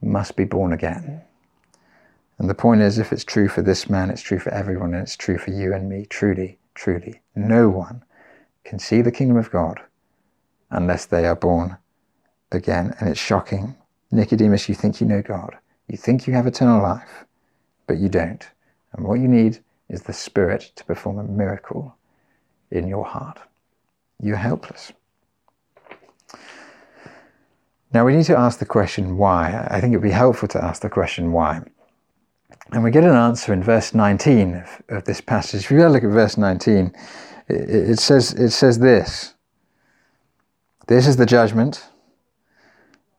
must 0.00 0.36
be 0.36 0.44
born 0.44 0.72
again. 0.72 1.20
And 2.38 2.48
the 2.48 2.54
point 2.54 2.80
is, 2.80 2.98
if 2.98 3.12
it's 3.12 3.24
true 3.24 3.48
for 3.48 3.62
this 3.62 3.90
man, 3.90 4.08
it's 4.10 4.22
true 4.22 4.38
for 4.38 4.50
everyone, 4.50 4.94
and 4.94 5.02
it's 5.02 5.16
true 5.16 5.38
for 5.38 5.50
you 5.50 5.74
and 5.74 5.88
me, 5.88 6.06
truly. 6.06 6.58
Truly, 6.74 7.20
no 7.36 7.68
one 7.68 8.02
can 8.64 8.78
see 8.78 9.02
the 9.02 9.12
kingdom 9.12 9.36
of 9.36 9.50
God 9.50 9.82
unless 10.70 11.04
they 11.04 11.26
are 11.26 11.36
born 11.36 11.76
again. 12.50 12.96
And 12.98 13.10
it's 13.10 13.20
shocking. 13.20 13.76
Nicodemus, 14.12 14.68
you 14.68 14.74
think 14.74 15.00
you 15.00 15.06
know 15.06 15.22
God. 15.22 15.56
You 15.88 15.96
think 15.96 16.26
you 16.26 16.34
have 16.34 16.46
eternal 16.46 16.82
life, 16.82 17.24
but 17.86 17.98
you 17.98 18.08
don't. 18.08 18.46
And 18.92 19.06
what 19.06 19.20
you 19.20 19.26
need 19.26 19.58
is 19.88 20.02
the 20.02 20.12
Spirit 20.12 20.72
to 20.76 20.84
perform 20.84 21.18
a 21.18 21.24
miracle 21.24 21.96
in 22.70 22.86
your 22.86 23.04
heart. 23.04 23.38
You're 24.20 24.36
helpless. 24.36 24.92
Now 27.92 28.06
we 28.06 28.16
need 28.16 28.24
to 28.26 28.38
ask 28.38 28.58
the 28.58 28.66
question 28.66 29.16
why. 29.18 29.66
I 29.70 29.80
think 29.80 29.92
it 29.92 29.96
would 29.96 30.02
be 30.02 30.10
helpful 30.10 30.48
to 30.48 30.64
ask 30.64 30.82
the 30.82 30.88
question 30.88 31.32
why. 31.32 31.62
And 32.70 32.82
we 32.82 32.90
get 32.90 33.04
an 33.04 33.14
answer 33.14 33.52
in 33.52 33.62
verse 33.62 33.94
19 33.94 34.54
of, 34.54 34.82
of 34.88 35.04
this 35.04 35.20
passage. 35.20 35.64
If 35.64 35.70
you 35.70 35.86
look 35.88 36.04
at 36.04 36.10
verse 36.10 36.38
19, 36.38 36.92
it, 37.48 37.90
it, 37.90 37.98
says, 37.98 38.32
it 38.32 38.50
says 38.50 38.78
this 38.78 39.34
This 40.86 41.06
is 41.06 41.16
the 41.16 41.26
judgment. 41.26 41.86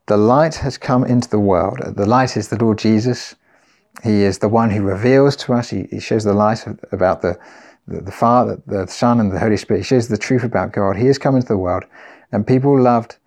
The 0.08 0.18
light 0.18 0.56
has 0.56 0.78
come 0.78 1.06
into 1.06 1.30
the 1.30 1.40
world. 1.40 1.80
The 1.96 2.06
light 2.06 2.36
is 2.36 2.50
the 2.50 2.58
Lord 2.58 2.78
Jesus. 2.78 3.36
He 4.04 4.24
is 4.24 4.40
the 4.40 4.50
one 4.50 4.70
who 4.70 4.82
reveals 4.82 5.36
to 5.38 5.54
us. 5.54 5.70
He, 5.70 5.88
he 5.90 6.00
shows 6.00 6.24
the 6.24 6.34
light 6.34 6.66
about 6.92 7.22
the, 7.22 7.40
the, 7.88 8.02
the 8.02 8.12
Father, 8.12 8.62
the 8.68 8.86
Son, 8.88 9.20
and 9.20 9.32
the 9.32 9.40
Holy 9.40 9.56
Spirit. 9.56 9.80
He 9.80 9.86
shows 9.86 10.10
the 10.10 10.18
truth 10.18 10.44
about 10.44 10.74
God. 10.74 10.98
He 10.98 11.08
has 11.08 11.18
come 11.18 11.36
into 11.36 11.48
the 11.48 11.58
world, 11.58 11.86
and 12.32 12.46
people 12.46 12.80
loved 12.80 13.18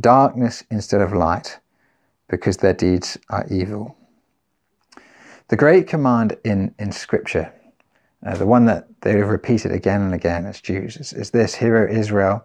darkness 0.00 0.64
instead 0.70 1.00
of 1.00 1.12
light 1.14 1.60
because 2.28 2.58
their 2.58 2.74
deeds 2.74 3.16
are 3.30 3.46
evil. 3.50 3.96
The 5.48 5.56
great 5.56 5.86
command 5.86 6.36
in, 6.44 6.74
in 6.78 6.92
Scripture, 6.92 7.50
uh, 8.26 8.36
the 8.36 8.46
one 8.46 8.66
that 8.66 8.86
they 9.00 9.16
have 9.16 9.28
repeated 9.28 9.72
again 9.72 10.02
and 10.02 10.12
again 10.12 10.44
as 10.44 10.60
Jews, 10.60 10.98
is, 10.98 11.14
is 11.14 11.30
this 11.30 11.54
Hear, 11.54 11.86
Israel, 11.86 12.44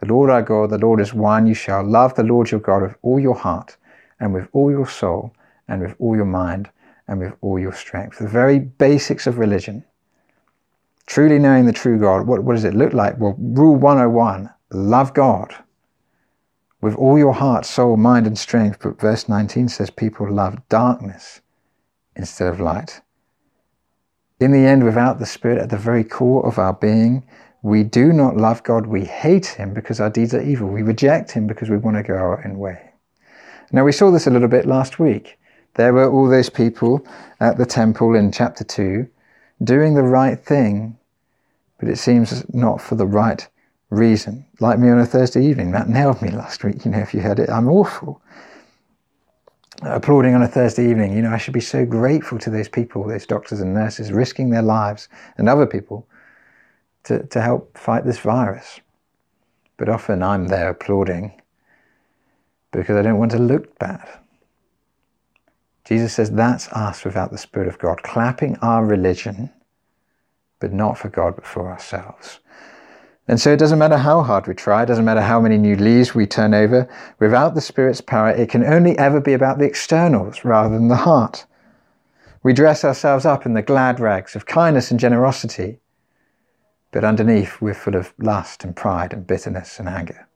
the 0.00 0.06
Lord 0.06 0.30
our 0.30 0.42
God, 0.42 0.70
the 0.70 0.78
Lord 0.78 1.00
is 1.00 1.12
one. 1.12 1.46
You 1.46 1.54
shall 1.54 1.84
love 1.84 2.14
the 2.14 2.22
Lord 2.22 2.50
your 2.50 2.60
God 2.60 2.82
with 2.82 2.96
all 3.02 3.20
your 3.20 3.34
heart, 3.34 3.76
and 4.18 4.32
with 4.32 4.48
all 4.52 4.70
your 4.70 4.88
soul, 4.88 5.34
and 5.68 5.80
with 5.80 5.94
all 5.98 6.16
your 6.16 6.24
mind, 6.24 6.70
and 7.06 7.20
with 7.20 7.34
all 7.40 7.58
your 7.58 7.72
strength. 7.72 8.18
The 8.18 8.28
very 8.28 8.58
basics 8.58 9.26
of 9.26 9.38
religion. 9.38 9.84
Truly 11.06 11.38
knowing 11.38 11.66
the 11.66 11.72
true 11.72 11.98
God, 11.98 12.26
what, 12.26 12.44
what 12.44 12.54
does 12.54 12.64
it 12.64 12.74
look 12.74 12.92
like? 12.92 13.18
Well, 13.18 13.34
rule 13.38 13.76
101 13.76 14.50
love 14.72 15.12
God 15.12 15.54
with 16.80 16.94
all 16.94 17.18
your 17.18 17.34
heart, 17.34 17.66
soul, 17.66 17.96
mind, 17.96 18.26
and 18.26 18.38
strength. 18.38 18.78
But 18.80 19.00
verse 19.00 19.28
19 19.28 19.68
says 19.68 19.90
people 19.90 20.30
love 20.32 20.66
darkness 20.68 21.40
instead 22.16 22.48
of 22.48 22.60
light. 22.60 23.00
In 24.38 24.52
the 24.52 24.66
end, 24.66 24.84
without 24.84 25.18
the 25.18 25.26
Spirit 25.26 25.58
at 25.58 25.68
the 25.68 25.76
very 25.76 26.04
core 26.04 26.46
of 26.46 26.58
our 26.58 26.72
being, 26.72 27.26
we 27.62 27.82
do 27.82 28.12
not 28.12 28.36
love 28.36 28.62
God. 28.62 28.86
We 28.86 29.04
hate 29.04 29.46
Him 29.46 29.74
because 29.74 30.00
our 30.00 30.10
deeds 30.10 30.34
are 30.34 30.42
evil. 30.42 30.68
We 30.68 30.82
reject 30.82 31.30
Him 31.32 31.46
because 31.46 31.68
we 31.68 31.76
want 31.76 31.96
to 31.96 32.02
go 32.02 32.14
our 32.14 32.44
own 32.46 32.58
way. 32.58 32.90
Now, 33.72 33.84
we 33.84 33.92
saw 33.92 34.10
this 34.10 34.26
a 34.26 34.30
little 34.30 34.48
bit 34.48 34.66
last 34.66 34.98
week. 34.98 35.38
There 35.74 35.92
were 35.92 36.10
all 36.10 36.28
those 36.28 36.50
people 36.50 37.06
at 37.38 37.56
the 37.56 37.66
temple 37.66 38.14
in 38.14 38.32
chapter 38.32 38.64
2 38.64 39.06
doing 39.62 39.94
the 39.94 40.02
right 40.02 40.38
thing, 40.38 40.98
but 41.78 41.88
it 41.88 41.96
seems 41.96 42.44
not 42.52 42.80
for 42.80 42.96
the 42.96 43.06
right 43.06 43.46
reason. 43.90 44.44
Like 44.58 44.78
me 44.78 44.88
on 44.88 44.98
a 44.98 45.06
Thursday 45.06 45.44
evening, 45.44 45.70
that 45.72 45.88
nailed 45.88 46.20
me 46.22 46.30
last 46.30 46.64
week. 46.64 46.76
You 46.84 46.90
know, 46.90 46.98
if 46.98 47.14
you 47.14 47.20
heard 47.20 47.38
it, 47.38 47.50
I'm 47.50 47.68
awful 47.68 48.20
applauding 49.82 50.34
on 50.34 50.42
a 50.42 50.48
Thursday 50.48 50.90
evening. 50.90 51.16
You 51.16 51.22
know, 51.22 51.30
I 51.30 51.38
should 51.38 51.54
be 51.54 51.60
so 51.60 51.86
grateful 51.86 52.38
to 52.38 52.50
those 52.50 52.68
people, 52.68 53.06
those 53.06 53.26
doctors 53.26 53.60
and 53.60 53.72
nurses, 53.72 54.12
risking 54.12 54.50
their 54.50 54.62
lives 54.62 55.08
and 55.38 55.48
other 55.48 55.66
people 55.66 56.06
to, 57.04 57.24
to 57.26 57.40
help 57.40 57.76
fight 57.76 58.04
this 58.04 58.18
virus. 58.18 58.80
But 59.76 59.88
often 59.88 60.22
I'm 60.22 60.48
there 60.48 60.70
applauding 60.70 61.40
because 62.70 62.96
I 62.96 63.02
don't 63.02 63.18
want 63.18 63.32
to 63.32 63.38
look 63.38 63.78
bad. 63.78 64.08
Jesus 65.84 66.14
says 66.14 66.30
that's 66.30 66.68
us 66.68 67.04
without 67.04 67.32
the 67.32 67.38
Spirit 67.38 67.66
of 67.66 67.78
God, 67.78 68.02
clapping 68.02 68.56
our 68.58 68.84
religion, 68.84 69.50
but 70.60 70.72
not 70.72 70.98
for 70.98 71.08
God, 71.08 71.34
but 71.34 71.46
for 71.46 71.68
ourselves. 71.68 72.38
And 73.26 73.40
so 73.40 73.52
it 73.52 73.58
doesn't 73.58 73.78
matter 73.78 73.96
how 73.96 74.22
hard 74.22 74.46
we 74.46 74.54
try, 74.54 74.82
it 74.82 74.86
doesn't 74.86 75.04
matter 75.04 75.20
how 75.20 75.40
many 75.40 75.56
new 75.56 75.76
leaves 75.76 76.14
we 76.14 76.26
turn 76.26 76.54
over, 76.54 76.88
without 77.18 77.54
the 77.54 77.60
Spirit's 77.60 78.00
power, 78.00 78.30
it 78.30 78.50
can 78.50 78.64
only 78.64 78.98
ever 78.98 79.20
be 79.20 79.32
about 79.32 79.58
the 79.58 79.64
externals 79.64 80.44
rather 80.44 80.74
than 80.74 80.88
the 80.88 80.96
heart. 80.96 81.46
We 82.42 82.52
dress 82.52 82.84
ourselves 82.84 83.24
up 83.24 83.44
in 83.44 83.54
the 83.54 83.62
glad 83.62 84.00
rags 84.00 84.36
of 84.36 84.46
kindness 84.46 84.90
and 84.90 85.00
generosity, 85.00 85.78
but 86.92 87.04
underneath 87.04 87.60
we're 87.60 87.74
full 87.74 87.96
of 87.96 88.12
lust 88.18 88.64
and 88.64 88.74
pride 88.74 89.12
and 89.12 89.26
bitterness 89.26 89.78
and 89.78 89.88
anger. 89.88 90.28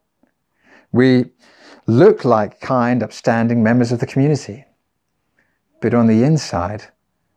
We 0.93 1.33
look 1.87 2.25
like 2.25 2.61
kind, 2.61 3.03
upstanding 3.03 3.63
members 3.63 3.93
of 3.93 4.01
the 4.01 4.07
community, 4.07 4.65
but 5.81 5.95
on 5.95 6.07
the 6.07 6.23
inside, 6.23 6.85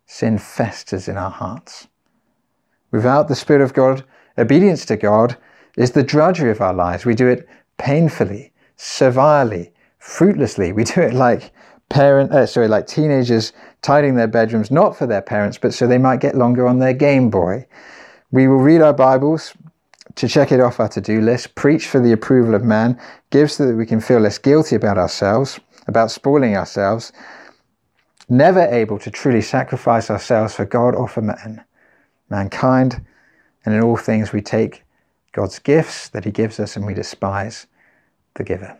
sin 0.05 0.37
festers 0.37 1.07
in 1.07 1.17
our 1.17 1.31
hearts. 1.31 1.87
Without 2.91 3.27
the 3.27 3.35
Spirit 3.35 3.61
of 3.61 3.73
God, 3.73 4.05
obedience 4.37 4.85
to 4.85 4.95
God 4.95 5.37
is 5.75 5.91
the 5.91 6.03
drudgery 6.03 6.49
of 6.49 6.61
our 6.61 6.73
lives. 6.73 7.05
We 7.05 7.15
do 7.15 7.27
it 7.27 7.47
painfully, 7.77 8.53
servilely, 8.75 9.73
fruitlessly. 9.99 10.71
We 10.71 10.83
do 10.83 11.01
it 11.01 11.13
like 11.13 11.51
parent, 11.89 12.31
uh, 12.31 12.45
sorry, 12.45 12.67
like 12.67 12.87
teenagers 12.87 13.53
tidying 13.81 14.15
their 14.15 14.27
bedrooms, 14.27 14.71
not 14.71 14.97
for 14.97 15.05
their 15.05 15.21
parents, 15.21 15.57
but 15.57 15.73
so 15.73 15.87
they 15.87 15.97
might 15.97 16.19
get 16.19 16.35
longer 16.35 16.67
on 16.67 16.79
their 16.79 16.93
Game 16.93 17.29
Boy. 17.29 17.65
We 18.29 18.49
will 18.49 18.57
read 18.57 18.81
our 18.81 18.93
Bibles 18.93 19.53
to 20.15 20.27
check 20.27 20.51
it 20.51 20.59
off 20.59 20.81
our 20.81 20.89
to-do 20.89 21.21
list, 21.21 21.55
preach 21.55 21.87
for 21.87 22.01
the 22.01 22.11
approval 22.11 22.55
of 22.55 22.63
man, 22.63 22.99
give 23.29 23.49
so 23.49 23.65
that 23.65 23.75
we 23.75 23.85
can 23.85 24.01
feel 24.01 24.19
less 24.19 24.37
guilty 24.37 24.75
about 24.75 24.97
ourselves, 24.97 25.61
about 25.87 26.11
spoiling 26.11 26.57
ourselves, 26.57 27.13
never 28.27 28.59
able 28.59 28.99
to 28.99 29.09
truly 29.09 29.41
sacrifice 29.41 30.09
ourselves 30.09 30.53
for 30.53 30.65
God 30.65 30.93
or 30.93 31.07
for 31.07 31.21
man, 31.21 31.63
mankind, 32.29 33.05
and 33.63 33.73
in 33.73 33.81
all 33.81 33.95
things 33.95 34.33
we 34.33 34.41
take 34.41 34.83
God's 35.31 35.59
gifts 35.59 36.09
that 36.09 36.25
He 36.25 36.31
gives 36.31 36.59
us, 36.59 36.75
and 36.75 36.85
we 36.85 36.93
despise 36.93 37.67
the 38.33 38.43
giver. 38.43 38.77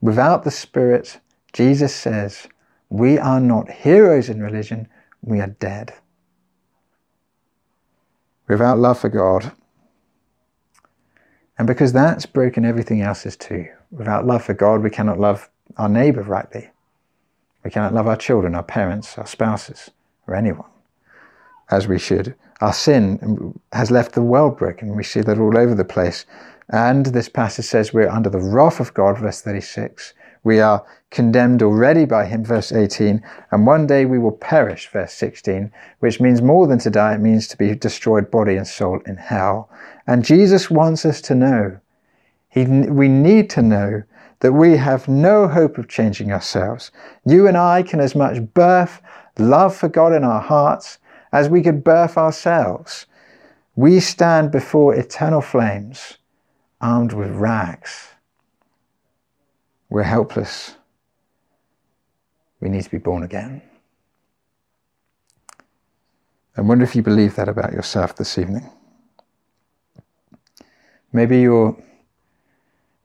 Without 0.00 0.44
the 0.44 0.50
Spirit, 0.50 1.20
Jesus 1.52 1.94
says, 1.94 2.48
we 2.88 3.18
are 3.18 3.40
not 3.40 3.70
heroes 3.70 4.30
in 4.30 4.42
religion, 4.42 4.88
we 5.20 5.40
are 5.40 5.48
dead. 5.48 5.92
Without 8.48 8.78
love 8.78 8.98
for 8.98 9.08
God, 9.08 9.52
and 11.58 11.66
because 11.66 11.92
that's 11.92 12.26
broken, 12.26 12.64
everything 12.64 13.00
else 13.00 13.24
is 13.26 13.36
too. 13.36 13.68
Without 13.90 14.26
love 14.26 14.44
for 14.44 14.54
God, 14.54 14.82
we 14.82 14.90
cannot 14.90 15.20
love 15.20 15.48
our 15.76 15.88
neighbour 15.88 16.22
rightly. 16.22 16.70
We 17.64 17.70
cannot 17.70 17.94
love 17.94 18.06
our 18.06 18.16
children, 18.16 18.54
our 18.54 18.62
parents, 18.62 19.16
our 19.16 19.26
spouses, 19.26 19.90
or 20.26 20.34
anyone 20.34 20.68
as 21.70 21.88
we 21.88 21.98
should. 21.98 22.34
Our 22.60 22.72
sin 22.72 23.58
has 23.72 23.90
left 23.90 24.12
the 24.12 24.22
world 24.22 24.58
broken. 24.58 24.94
We 24.94 25.04
see 25.04 25.20
that 25.22 25.38
all 25.38 25.56
over 25.56 25.74
the 25.74 25.84
place. 25.84 26.26
And 26.68 27.06
this 27.06 27.28
passage 27.28 27.64
says 27.66 27.92
we're 27.92 28.08
under 28.08 28.30
the 28.30 28.40
wrath 28.40 28.80
of 28.80 28.94
God, 28.94 29.18
verse 29.18 29.40
36. 29.40 30.14
We 30.44 30.60
are 30.60 30.84
condemned 31.10 31.62
already 31.62 32.04
by 32.04 32.26
him, 32.26 32.44
verse 32.44 32.70
18. 32.70 33.24
And 33.50 33.66
one 33.66 33.86
day 33.86 34.04
we 34.04 34.18
will 34.18 34.32
perish, 34.32 34.88
verse 34.90 35.12
16, 35.14 35.72
which 36.00 36.20
means 36.20 36.42
more 36.42 36.66
than 36.66 36.78
to 36.80 36.90
die. 36.90 37.14
It 37.14 37.20
means 37.20 37.48
to 37.48 37.56
be 37.56 37.74
destroyed 37.74 38.30
body 38.30 38.56
and 38.56 38.66
soul 38.66 39.00
in 39.06 39.16
hell. 39.16 39.70
And 40.06 40.24
Jesus 40.24 40.70
wants 40.70 41.04
us 41.04 41.20
to 41.22 41.34
know. 41.34 41.80
He, 42.48 42.66
we 42.66 43.08
need 43.08 43.50
to 43.50 43.62
know 43.62 44.02
that 44.40 44.52
we 44.52 44.76
have 44.76 45.08
no 45.08 45.48
hope 45.48 45.78
of 45.78 45.88
changing 45.88 46.30
ourselves. 46.30 46.90
You 47.24 47.48
and 47.48 47.56
I 47.56 47.82
can 47.82 47.98
as 47.98 48.14
much 48.14 48.52
birth 48.52 49.00
love 49.38 49.74
for 49.74 49.88
God 49.88 50.12
in 50.12 50.22
our 50.22 50.40
hearts 50.40 50.98
as 51.32 51.48
we 51.48 51.62
could 51.62 51.82
birth 51.82 52.18
ourselves. 52.18 53.06
We 53.74 53.98
stand 53.98 54.52
before 54.52 54.94
eternal 54.94 55.40
flames 55.40 56.18
armed 56.80 57.12
with 57.12 57.30
rags. 57.30 58.13
We're 59.94 60.02
helpless. 60.02 60.74
We 62.58 62.68
need 62.68 62.82
to 62.82 62.90
be 62.90 62.98
born 62.98 63.22
again. 63.22 63.62
I 66.56 66.62
wonder 66.62 66.82
if 66.82 66.96
you 66.96 67.02
believe 67.02 67.36
that 67.36 67.48
about 67.48 67.72
yourself 67.72 68.16
this 68.16 68.36
evening. 68.36 68.68
Maybe 71.12 71.40
you're 71.42 71.80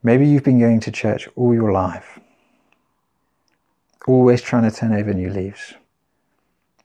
maybe 0.01 0.27
you've 0.27 0.43
been 0.43 0.57
going 0.59 0.79
to 0.79 0.91
church 0.91 1.29
all 1.35 1.53
your 1.53 1.71
life. 1.71 2.17
Always 4.07 4.41
trying 4.41 4.67
to 4.67 4.75
turn 4.75 4.91
over 4.91 5.13
new 5.13 5.29
leaves. 5.29 5.75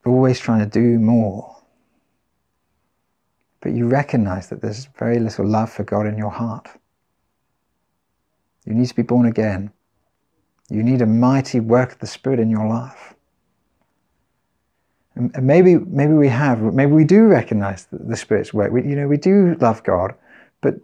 Always 0.05 0.39
trying 0.39 0.61
to 0.61 0.67
do 0.67 0.99
more. 0.99 1.57
But 3.63 3.73
you 3.73 3.89
recognize 3.89 4.51
that 4.51 4.61
there's 4.61 4.85
very 4.99 5.19
little 5.19 5.47
love 5.47 5.73
for 5.73 5.83
God 5.83 6.07
in 6.07 6.19
your 6.19 6.33
heart. 6.33 6.69
You 8.67 8.75
need 8.75 8.89
to 8.89 8.95
be 8.95 9.01
born 9.01 9.25
again. 9.25 9.73
You 10.71 10.83
need 10.83 11.03
a 11.03 11.07
mighty 11.07 11.61
work 11.61 11.93
of 11.93 11.99
the 11.99 12.07
Spirit 12.07 12.41
in 12.41 12.51
your 12.51 12.67
life. 12.67 13.15
And 15.15 15.33
maybe, 15.43 15.77
maybe 15.77 16.13
we 16.15 16.29
have, 16.29 16.61
maybe 16.61 16.93
we 16.93 17.05
do 17.05 17.25
recognize 17.25 17.87
the 17.93 18.17
Spirit's 18.17 18.53
work. 18.53 18.73
We, 18.73 18.83
you 18.83 18.97
know, 18.97 19.07
we 19.07 19.17
do 19.17 19.57
love 19.61 19.83
God, 19.85 20.15
but, 20.61 20.75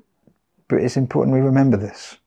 but 0.68 0.80
it's 0.80 0.96
important 0.96 1.34
we 1.34 1.40
remember 1.40 1.76
this. 1.76 2.18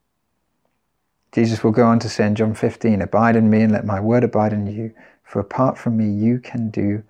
Jesus 1.31 1.63
will 1.63 1.71
go 1.71 1.85
on 1.85 1.99
to 1.99 2.09
say 2.09 2.27
in 2.27 2.35
John 2.35 2.53
15, 2.53 3.01
Abide 3.01 3.35
in 3.35 3.49
me 3.49 3.61
and 3.61 3.71
let 3.71 3.85
my 3.85 3.99
word 3.99 4.23
abide 4.23 4.53
in 4.53 4.67
you, 4.67 4.93
for 5.23 5.39
apart 5.39 5.77
from 5.77 5.97
me 5.97 6.09
you 6.09 6.39
can 6.39 6.69
do 6.69 7.03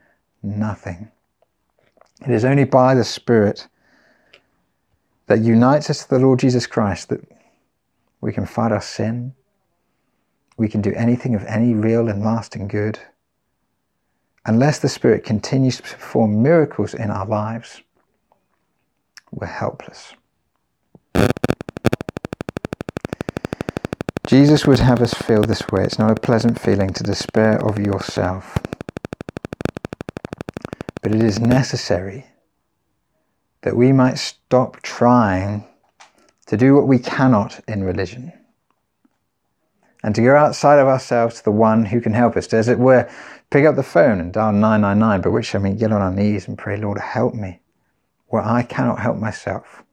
nothing. 0.43 1.09
It 2.21 2.31
is 2.31 2.45
only 2.45 2.63
by 2.63 2.95
the 2.95 3.03
Spirit 3.03 3.67
that 5.27 5.39
unites 5.39 5.89
us 5.89 6.03
to 6.03 6.09
the 6.09 6.19
Lord 6.19 6.39
Jesus 6.39 6.67
Christ 6.67 7.09
that 7.09 7.21
we 8.21 8.31
can 8.31 8.45
fight 8.45 8.71
our 8.71 8.81
sin. 8.81 9.33
We 10.57 10.69
can 10.69 10.81
do 10.81 10.93
anything 10.95 11.35
of 11.35 11.43
any 11.45 11.73
real 11.73 12.07
and 12.07 12.23
lasting 12.23 12.67
good. 12.67 12.99
Unless 14.45 14.79
the 14.79 14.89
Spirit 14.89 15.23
continues 15.23 15.77
to 15.77 15.83
perform 15.83 16.43
miracles 16.43 16.93
in 16.93 17.09
our 17.09 17.25
lives, 17.25 17.81
we're 19.31 19.47
helpless. 19.47 20.13
Jesus 24.27 24.65
would 24.65 24.79
have 24.79 25.01
us 25.01 25.13
feel 25.13 25.41
this 25.41 25.67
way. 25.69 25.83
It's 25.83 25.99
not 25.99 26.11
a 26.11 26.19
pleasant 26.19 26.59
feeling 26.59 26.91
to 26.93 27.03
despair 27.03 27.57
of 27.65 27.77
yourself. 27.77 28.57
But 31.01 31.13
it 31.13 31.21
is 31.21 31.39
necessary 31.39 32.25
that 33.61 33.75
we 33.75 33.91
might 33.91 34.17
stop 34.17 34.81
trying 34.81 35.65
to 36.45 36.57
do 36.57 36.75
what 36.75 36.87
we 36.87 36.99
cannot 36.99 37.59
in 37.67 37.83
religion, 37.83 38.33
and 40.03 40.13
to 40.13 40.21
go 40.21 40.35
outside 40.35 40.79
of 40.79 40.87
ourselves 40.87 41.37
to 41.37 41.43
the 41.45 41.51
one 41.51 41.85
who 41.85 42.01
can 42.01 42.13
help 42.13 42.35
us, 42.35 42.47
to, 42.47 42.57
as 42.57 42.67
it 42.67 42.77
were, 42.77 43.09
pick 43.49 43.65
up 43.65 43.75
the 43.75 43.83
phone 43.83 44.19
and 44.19 44.33
dial 44.33 44.51
999, 44.51 45.21
by 45.21 45.29
which 45.29 45.55
I 45.55 45.59
mean 45.59 45.77
get 45.77 45.93
on 45.93 46.01
our 46.01 46.11
knees 46.11 46.47
and 46.47 46.57
pray, 46.57 46.77
Lord, 46.77 46.99
help 46.99 47.33
me, 47.33 47.61
where 48.27 48.43
I 48.43 48.63
cannot 48.63 48.99
help 48.99 49.17
myself, 49.17 49.83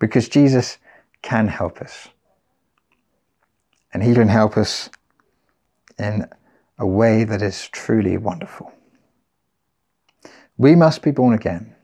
because 0.00 0.28
Jesus 0.28 0.78
can 1.22 1.48
help 1.48 1.80
us. 1.80 2.08
And 3.92 4.02
he 4.02 4.14
can 4.14 4.28
help 4.28 4.56
us 4.56 4.90
in 5.98 6.28
a 6.78 6.86
way 6.86 7.24
that 7.24 7.40
is 7.40 7.68
truly 7.68 8.18
wonderful. 8.18 8.72
We 10.58 10.74
must 10.74 11.02
be 11.02 11.10
born 11.10 11.34
again. 11.34 11.74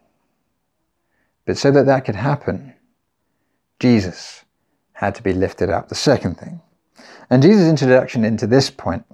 But 1.46 1.58
so 1.58 1.70
that 1.70 1.86
that 1.86 2.04
could 2.04 2.14
happen, 2.14 2.74
Jesus 3.78 4.44
had 4.92 5.14
to 5.14 5.22
be 5.22 5.32
lifted 5.32 5.70
up. 5.70 5.88
The 5.88 5.94
second 5.94 6.38
thing. 6.38 6.60
And 7.30 7.42
Jesus' 7.42 7.68
introduction 7.68 8.24
into 8.24 8.46
this 8.46 8.70
point 8.70 9.04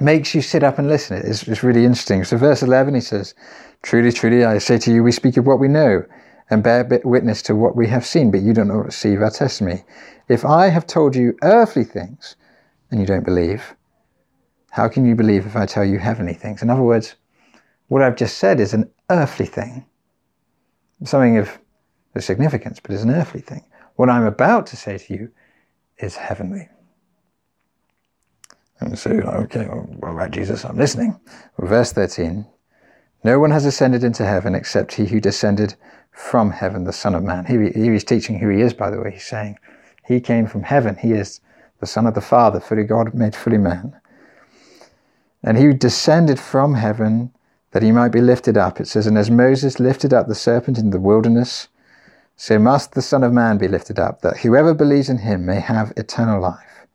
makes 0.00 0.34
you 0.34 0.42
sit 0.42 0.62
up 0.62 0.78
and 0.78 0.88
listen. 0.88 1.16
It's, 1.16 1.46
it's 1.46 1.62
really 1.62 1.84
interesting. 1.84 2.24
So, 2.24 2.36
verse 2.36 2.62
11, 2.62 2.94
he 2.94 3.00
says, 3.00 3.34
Truly, 3.82 4.12
truly, 4.12 4.44
I 4.44 4.58
say 4.58 4.78
to 4.78 4.92
you, 4.92 5.02
we 5.02 5.12
speak 5.12 5.36
of 5.36 5.46
what 5.46 5.58
we 5.60 5.68
know 5.68 6.04
and 6.50 6.62
bear 6.62 6.86
witness 7.04 7.42
to 7.42 7.56
what 7.56 7.76
we 7.76 7.88
have 7.88 8.04
seen, 8.04 8.30
but 8.30 8.40
you 8.40 8.52
don't 8.52 8.68
receive 8.68 9.22
our 9.22 9.30
testimony. 9.30 9.84
If 10.28 10.44
I 10.44 10.68
have 10.68 10.86
told 10.86 11.16
you 11.16 11.36
earthly 11.42 11.84
things 11.84 12.36
and 12.90 13.00
you 13.00 13.06
don't 13.06 13.24
believe, 13.24 13.74
how 14.70 14.88
can 14.88 15.06
you 15.06 15.14
believe 15.14 15.46
if 15.46 15.56
I 15.56 15.66
tell 15.66 15.84
you 15.84 15.98
heavenly 15.98 16.34
things? 16.34 16.62
In 16.62 16.70
other 16.70 16.82
words, 16.82 17.14
what 17.88 18.02
I've 18.02 18.16
just 18.16 18.38
said 18.38 18.60
is 18.60 18.74
an 18.74 18.90
earthly 19.10 19.46
thing, 19.46 19.86
something 21.04 21.38
of 21.38 21.58
significance, 22.18 22.80
but 22.80 22.92
it's 22.92 23.02
an 23.02 23.10
earthly 23.10 23.40
thing. 23.40 23.64
What 23.96 24.10
I'm 24.10 24.24
about 24.24 24.66
to 24.68 24.76
say 24.76 24.98
to 24.98 25.14
you 25.14 25.30
is 25.98 26.16
heavenly. 26.16 26.68
And 28.80 28.98
so, 28.98 29.10
okay, 29.10 29.66
well, 29.66 29.86
what 29.98 30.10
about 30.10 30.30
Jesus? 30.32 30.64
I'm 30.64 30.76
listening. 30.76 31.18
Verse 31.58 31.92
13 31.92 32.46
No 33.22 33.38
one 33.38 33.50
has 33.50 33.64
ascended 33.64 34.04
into 34.04 34.24
heaven 34.24 34.54
except 34.54 34.94
he 34.94 35.06
who 35.06 35.20
descended 35.20 35.74
from 36.10 36.50
heaven, 36.50 36.84
the 36.84 36.92
Son 36.92 37.14
of 37.14 37.22
Man. 37.22 37.46
Here, 37.46 37.62
he, 37.62 37.90
he's 37.90 38.04
teaching 38.04 38.38
who 38.38 38.48
he 38.48 38.60
is, 38.60 38.74
by 38.74 38.90
the 38.90 39.00
way. 39.00 39.12
He's 39.12 39.24
saying 39.24 39.58
he 40.06 40.20
came 40.20 40.46
from 40.46 40.62
heaven. 40.62 40.96
He 40.96 41.12
is 41.12 41.40
the 41.80 41.86
Son 41.86 42.06
of 42.06 42.14
the 42.14 42.20
Father, 42.20 42.60
fully 42.60 42.84
God, 42.84 43.14
made 43.14 43.34
fully 43.34 43.58
man. 43.58 43.98
And 45.42 45.58
he 45.58 45.72
descended 45.72 46.40
from 46.40 46.74
heaven 46.74 47.32
that 47.72 47.82
he 47.82 47.92
might 47.92 48.08
be 48.08 48.20
lifted 48.20 48.56
up. 48.56 48.80
It 48.80 48.88
says, 48.88 49.06
And 49.06 49.18
as 49.18 49.30
Moses 49.30 49.80
lifted 49.80 50.14
up 50.14 50.26
the 50.26 50.34
serpent 50.34 50.78
in 50.78 50.90
the 50.90 51.00
wilderness, 51.00 51.68
so 52.36 52.58
must 52.58 52.92
the 52.92 53.02
Son 53.02 53.22
of 53.22 53.32
Man 53.32 53.58
be 53.58 53.68
lifted 53.68 53.98
up, 53.98 54.20
that 54.22 54.38
whoever 54.38 54.74
believes 54.74 55.08
in 55.08 55.18
him 55.18 55.46
may 55.46 55.60
have 55.60 55.92
eternal 55.96 56.40
life. 56.40 56.86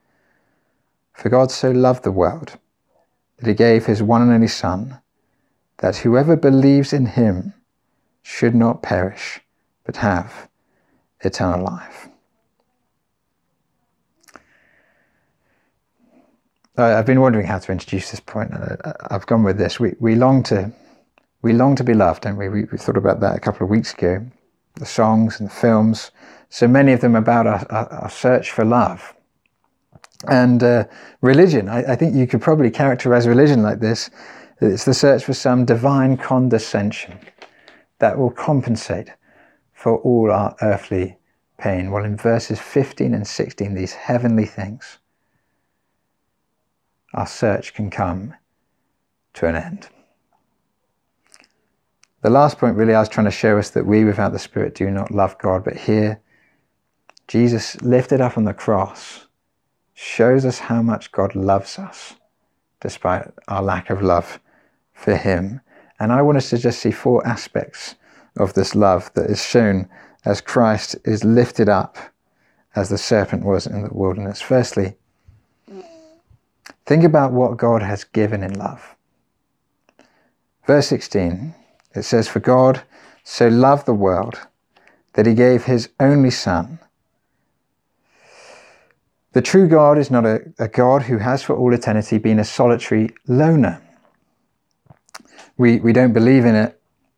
For 1.14 1.30
God 1.30 1.52
so 1.52 1.72
loved 1.72 2.04
the 2.04 2.12
world 2.12 2.58
that 3.38 3.48
he 3.48 3.54
gave 3.54 3.86
his 3.86 4.04
one 4.04 4.22
and 4.22 4.32
only 4.32 4.48
Son, 4.48 5.00
that 5.78 5.98
whoever 5.98 6.36
believes 6.36 6.92
in 6.92 7.06
him 7.06 7.54
should 8.22 8.54
not 8.54 8.84
perish, 8.84 9.40
but 9.86 9.98
have 9.98 10.50
eternal 11.22 11.64
life. 11.64 12.10
I've 16.78 17.06
been 17.06 17.20
wondering 17.20 17.46
how 17.46 17.60
to 17.60 17.72
introduce 17.72 18.12
this 18.12 18.22
point. 18.22 18.54
I've 19.10 19.26
gone 19.26 19.44
with 19.44 19.58
this. 19.58 19.80
We, 19.82 19.96
we 20.00 20.16
long 20.16 20.44
to 20.44 20.72
we 21.42 21.54
long 21.54 21.76
to 21.76 21.84
be 21.84 21.94
loved, 21.94 22.24
don't 22.24 22.38
we? 22.38 22.48
we? 22.48 22.66
We 22.66 22.78
thought 22.78 22.98
about 22.98 23.20
that 23.22 23.36
a 23.36 23.40
couple 23.40 23.66
of 23.66 23.70
weeks 23.70 23.94
ago 23.94 24.26
the 24.76 24.86
songs 24.86 25.40
and 25.40 25.50
the 25.50 25.54
films, 25.54 26.12
so 26.50 26.68
many 26.68 26.94
of 26.94 27.02
them 27.02 27.16
about 27.16 27.48
our, 27.48 27.66
our, 27.70 27.88
our 27.94 28.10
search 28.10 28.52
for 28.52 28.66
love. 28.66 29.14
And 30.28 30.64
uh, 30.64 30.86
religion, 31.22 31.70
I, 31.70 31.94
I, 31.94 31.96
think 31.96 32.14
you 32.14 32.28
could 32.28 32.42
probably 32.42 32.70
characterize 32.70 33.26
religion 33.28 33.64
like 33.64 33.80
this 33.80 34.10
it's 34.62 34.84
the 34.84 34.94
search 34.94 35.24
for 35.24 35.34
some 35.34 35.64
divine 35.64 36.18
condescension 36.18 37.18
that 38.00 38.18
will 38.18 38.32
compensate 38.32 39.12
for 39.72 39.98
all 40.00 40.32
our 40.32 40.56
earthly 40.62 41.18
pain. 41.58 41.92
Well, 41.92 42.04
in 42.04 42.18
verses 42.18 42.60
15 42.60 43.14
and 43.14 43.26
16, 43.26 43.74
these 43.74 43.94
heavenly 43.94 44.46
things, 44.46 45.00
our 47.14 47.28
search 47.28 47.74
can 47.74 47.90
come 47.90 48.34
to 49.36 49.48
an 49.48 49.56
end. 49.56 49.88
The 52.22 52.30
last 52.30 52.58
point, 52.58 52.76
really, 52.76 52.94
I 52.94 53.00
was 53.00 53.08
trying 53.08 53.26
to 53.26 53.32
show 53.32 53.58
us 53.58 53.70
that 53.70 53.86
we 53.86 54.04
without 54.04 54.34
the 54.34 54.40
Spirit 54.40 54.76
do 54.76 54.90
not 54.92 55.12
love 55.12 55.38
God. 55.38 55.64
But 55.64 55.78
here, 55.78 56.20
Jesus 57.28 57.82
lifted 57.82 58.20
up 58.20 58.38
on 58.38 58.44
the 58.44 58.54
cross 58.54 59.28
shows 59.94 60.46
us 60.46 60.60
how 60.60 60.82
much 60.82 61.12
God 61.12 61.36
loves 61.36 61.80
us 61.80 62.16
despite 62.82 63.28
our 63.48 63.62
lack 63.62 63.90
of 63.90 64.02
love 64.02 64.40
for 64.94 65.16
Him. 65.16 65.62
And 66.00 66.12
I 66.12 66.22
want 66.22 66.38
us 66.38 66.50
to 66.50 66.58
just 66.58 66.80
see 66.80 66.92
four 66.92 67.26
aspects 67.26 67.96
of 68.38 68.54
this 68.54 68.76
love 68.76 69.12
that 69.14 69.30
is 69.30 69.44
shown 69.44 69.88
as 70.26 70.42
Christ 70.42 70.98
is 71.06 71.24
lifted 71.24 71.70
up 71.70 71.98
as 72.76 72.90
the 72.90 72.98
serpent 72.98 73.46
was 73.46 73.66
in 73.66 73.84
the 73.84 73.94
wilderness. 73.94 74.42
Firstly, 74.42 74.96
think 76.86 77.04
about 77.04 77.32
what 77.32 77.58
God 77.58 77.82
has 77.82 78.04
given 78.04 78.44
in 78.44 78.54
love. 78.54 78.96
Verse 80.66 80.88
16 80.88 81.56
it 81.96 82.04
says, 82.04 82.28
For 82.28 82.40
God 82.40 82.84
so 83.24 83.48
loved 83.48 83.86
the 83.86 83.94
world 83.94 84.40
that 85.14 85.26
he 85.26 85.34
gave 85.34 85.66
his 85.66 85.90
only 86.00 86.32
Son. 86.32 86.80
The 89.34 89.42
true 89.42 89.68
God 89.68 89.98
is 89.98 90.10
not 90.10 90.26
a, 90.26 90.42
a 90.58 90.68
God 90.68 91.04
who 91.04 91.18
has 91.20 91.44
for 91.44 91.56
all 91.56 91.74
eternity 91.74 92.18
been 92.18 92.40
a 92.40 92.46
solitary 92.46 93.12
loner. 93.28 93.82
We, 95.58 95.80
we 95.80 95.94
don't 95.94 96.14
believe 96.14 96.46
in 96.46 96.56
a, 96.56 96.74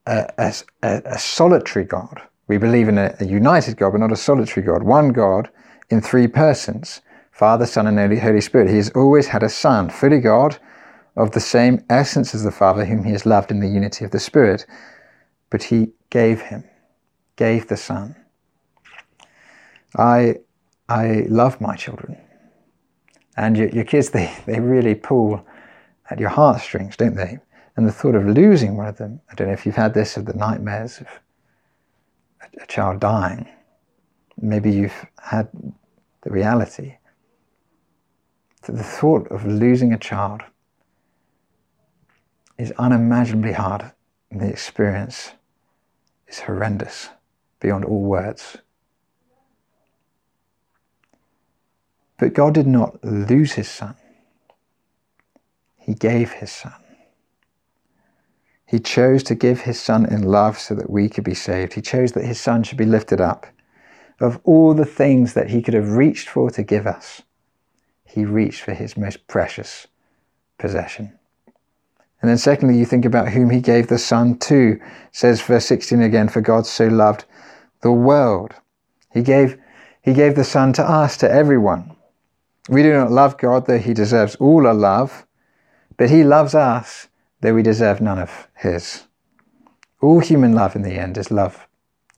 a, 0.05 0.53
a, 0.84 1.01
a 1.05 1.19
solitary 1.19 1.86
God. 1.86 2.21
We 2.47 2.57
believe 2.57 2.89
in 2.89 2.97
a, 2.97 3.15
a 3.19 3.25
united 3.25 3.77
God, 3.77 3.91
but 3.91 4.01
not 4.01 4.12
a 4.12 4.17
solitary 4.17 4.65
God. 4.65 4.84
One 4.84 5.10
God 5.10 5.49
in 5.89 6.01
three 6.01 6.27
persons 6.27 7.01
Father, 7.31 7.65
Son, 7.65 7.88
and 7.88 8.19
Holy 8.19 8.41
Spirit. 8.41 8.69
He 8.69 8.75
has 8.75 8.91
always 8.91 9.27
had 9.27 9.41
a 9.41 9.49
Son, 9.49 9.89
fully 9.89 10.19
God, 10.19 10.60
of 11.15 11.32
the 11.32 11.39
same 11.39 11.84
essence 11.89 12.34
as 12.34 12.43
the 12.43 12.52
Father, 12.52 12.86
whom 12.86 13.04
he 13.04 13.12
has 13.12 13.26
loved 13.26 13.52
in 13.52 13.60
the 13.60 13.67
unity 13.67 14.06
of 14.06 14.12
the 14.12 14.19
Spirit. 14.19 14.65
But 15.50 15.63
he 15.63 15.91
gave 16.10 16.41
him, 16.41 16.63
gave 17.36 17.67
the 17.67 17.78
Son. 17.78 18.15
I, 19.97 20.36
I 20.88 21.26
love 21.28 21.60
my 21.60 21.76
children. 21.76 22.17
And 23.36 23.58
your, 23.58 23.69
your 23.69 23.84
kids, 23.84 24.12
they, 24.12 24.34
they 24.45 24.60
really 24.60 24.95
pull 24.95 25.45
at 26.10 26.19
your 26.19 26.30
heartstrings, 26.30 26.95
don't 26.95 27.15
they? 27.15 27.39
And 27.76 27.88
the 27.88 27.91
thought 27.91 28.15
of 28.15 28.26
losing 28.26 28.78
one 28.78 28.88
of 28.88 28.97
them, 28.97 29.21
I 29.30 29.36
don't 29.36 29.47
know 29.47 29.54
if 29.54 29.65
you've 29.65 29.76
had 29.76 29.93
this 29.93 30.17
of 30.17 30.26
the 30.26 30.34
nightmares 30.34 31.00
of 31.00 31.08
a, 32.41 32.63
a 32.63 32.65
child 32.67 33.00
dying. 33.00 33.47
Maybe 34.41 34.71
you've 34.71 35.06
had 35.21 35.50
the 36.21 36.30
reality. 36.30 36.97
The 38.63 38.84
thought 38.84 39.28
of 39.32 39.45
losing 39.45 39.91
a 39.91 39.97
child 39.97 40.41
is 42.62 42.71
unimaginably 42.78 43.54
hard, 43.54 43.91
and 44.30 44.39
the 44.39 44.47
experience 44.47 45.32
is 46.28 46.41
horrendous 46.41 47.10
beyond 47.60 47.84
all 47.84 48.04
words. 48.04 48.58
But 52.19 52.36
God 52.36 52.54
did 52.54 52.67
not 52.67 53.04
lose 53.04 53.54
his 53.54 53.67
son, 53.67 53.95
he 55.80 55.95
gave 55.95 56.34
his 56.34 56.52
son. 56.52 56.74
He 58.67 58.80
chose 58.80 59.24
to 59.24 59.36
give 59.36 59.62
his 59.62 59.82
son 59.82 60.06
in 60.06 60.21
love 60.21 60.58
so 60.58 60.76
that 60.76 60.89
we 60.89 61.10
could 61.10 61.24
be 61.24 61.34
saved. 61.34 61.74
He 61.74 61.82
chose 61.82 62.12
that 62.13 62.24
his 62.24 62.39
son 62.39 62.63
should 62.63 62.78
be 62.78 62.86
lifted 62.86 63.19
up. 63.19 63.47
Of 64.21 64.39
all 64.43 64.76
the 64.76 64.86
things 64.86 65.34
that 65.34 65.50
he 65.50 65.63
could 65.63 65.74
have 65.74 65.97
reached 65.97 66.30
for 66.30 66.52
to 66.52 66.63
give 66.63 66.86
us, 66.86 67.24
he 68.06 68.24
reached 68.24 68.62
for 68.62 68.74
his 68.74 68.95
most 68.95 69.28
precious 69.28 69.88
possession. 70.58 71.17
And 72.21 72.29
then 72.29 72.38
secondly, 72.38 72.77
you 72.77 72.86
think 72.86 73.05
about 73.05 73.29
whom 73.29 73.49
he 73.49 73.62
gave 73.62 73.88
the 73.88 73.97
Son 73.97 74.38
to. 74.39 74.79
Says 75.12 75.41
verse 75.41 75.65
16 75.65 76.01
again, 76.01 76.29
for 76.29 76.41
God 76.41 76.65
so 76.65 76.88
loved 76.88 77.25
the 77.81 77.91
world. 77.91 78.53
He 79.12 79.23
gave, 79.23 79.57
he 80.01 80.13
gave 80.13 80.36
the 80.36 80.43
Son 80.43 80.71
to 80.73 80.84
us, 80.84 81.17
to 81.17 81.31
everyone. 81.31 81.95
We 82.69 82.84
do 82.84 82.93
not 82.93 83.12
love 83.12 83.38
God, 83.38 83.65
though 83.65 83.79
he 83.79 83.93
deserves 83.93 84.36
all 84.36 84.67
our 84.67 84.73
love, 84.73 85.25
but 85.97 86.12
he 86.12 86.23
loves 86.23 86.53
us, 86.53 87.07
though 87.41 87.55
we 87.55 87.63
deserve 87.63 88.01
none 88.01 88.19
of 88.19 88.47
his. 88.55 89.07
All 89.99 90.19
human 90.19 90.53
love 90.53 90.75
in 90.75 90.84
the 90.84 90.93
end 90.93 91.17
is 91.17 91.31
love 91.31 91.67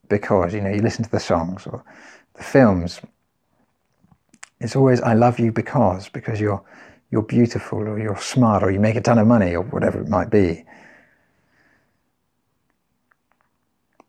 because, 0.10 0.54
you 0.54 0.62
know, 0.62 0.70
you 0.70 0.82
listen 0.82 1.04
to 1.06 1.12
the 1.12 1.20
songs 1.20 1.66
or 1.66 1.84
the 2.34 2.44
films. 2.44 3.00
It's 4.60 4.76
always, 4.76 5.02
I 5.02 5.14
love 5.14 5.40
you 5.40 5.52
because, 5.52 6.10
because 6.10 6.40
you're 6.40 6.64
you're 7.14 7.22
beautiful 7.22 7.78
or 7.78 8.00
you're 8.00 8.18
smart 8.18 8.64
or 8.64 8.72
you 8.72 8.80
make 8.80 8.96
a 8.96 9.02
ton 9.02 9.20
of 9.20 9.28
money 9.28 9.54
or 9.54 9.62
whatever 9.62 10.02
it 10.02 10.08
might 10.08 10.32
be. 10.32 10.66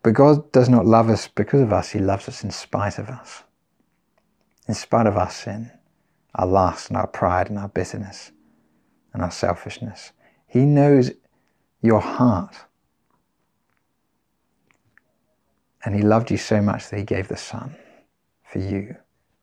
But 0.02 0.14
God 0.14 0.50
does 0.52 0.70
not 0.70 0.86
love 0.86 1.10
us 1.10 1.28
because 1.28 1.60
of 1.60 1.70
us, 1.70 1.90
He 1.90 1.98
loves 1.98 2.28
us 2.28 2.42
in 2.42 2.50
spite 2.50 2.98
of 2.98 3.10
us. 3.10 3.42
In 4.66 4.72
spite 4.72 5.06
of 5.06 5.18
our 5.18 5.28
sin, 5.28 5.70
our 6.34 6.46
lust 6.46 6.88
and 6.88 6.96
our 6.96 7.06
pride 7.06 7.50
and 7.50 7.58
our 7.58 7.68
bitterness 7.68 8.32
and 9.12 9.22
our 9.22 9.30
selfishness. 9.30 10.12
He 10.46 10.60
knows 10.60 11.10
your 11.82 12.00
heart. 12.00 12.56
And 15.84 15.94
He 15.94 16.00
loved 16.00 16.30
you 16.30 16.38
so 16.38 16.62
much 16.62 16.88
that 16.88 16.98
He 16.98 17.04
gave 17.04 17.28
the 17.28 17.36
Son 17.36 17.76
for 18.50 18.60
you 18.60 18.96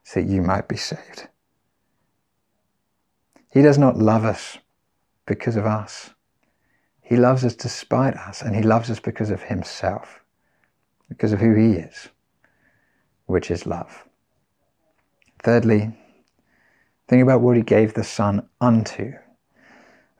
so 0.03 0.19
that 0.19 0.27
you 0.27 0.41
might 0.41 0.67
be 0.67 0.77
saved. 0.77 1.27
He 3.51 3.61
does 3.61 3.77
not 3.77 3.97
love 3.97 4.25
us 4.25 4.57
because 5.25 5.55
of 5.55 5.65
us. 5.65 6.11
He 7.01 7.17
loves 7.17 7.43
us 7.43 7.55
despite 7.55 8.15
us, 8.15 8.41
and 8.41 8.55
He 8.55 8.61
loves 8.63 8.89
us 8.89 8.99
because 8.99 9.29
of 9.29 9.43
Himself, 9.43 10.21
because 11.09 11.33
of 11.33 11.41
who 11.41 11.53
He 11.53 11.73
is, 11.73 12.09
which 13.25 13.51
is 13.51 13.65
love. 13.65 14.05
Thirdly, 15.43 15.91
think 17.09 17.21
about 17.21 17.41
what 17.41 17.57
He 17.57 17.63
gave 17.63 17.93
the 17.93 18.03
Son 18.03 18.47
unto. 18.61 19.13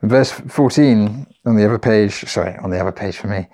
Verse 0.02 0.32
14 0.32 1.28
on 1.46 1.56
the 1.56 1.66
other 1.66 1.80
page, 1.80 2.26
sorry, 2.26 2.58
on 2.58 2.72
the 2.72 2.80
other 2.80 2.92
page 2.92 3.16
for 3.16 3.28
me. 3.28 3.48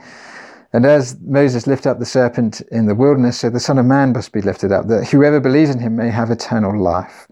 And 0.73 0.85
as 0.85 1.17
Moses 1.21 1.67
lifted 1.67 1.89
up 1.89 1.99
the 1.99 2.05
serpent 2.05 2.61
in 2.71 2.87
the 2.87 2.95
wilderness, 2.95 3.39
so 3.39 3.49
the 3.49 3.59
Son 3.59 3.77
of 3.77 3.85
Man 3.85 4.13
must 4.13 4.31
be 4.31 4.41
lifted 4.41 4.71
up, 4.71 4.87
that 4.87 5.07
whoever 5.09 5.39
believes 5.39 5.69
in 5.69 5.79
him 5.79 5.95
may 5.95 6.09
have 6.09 6.31
eternal 6.31 6.77
life. 6.79 7.27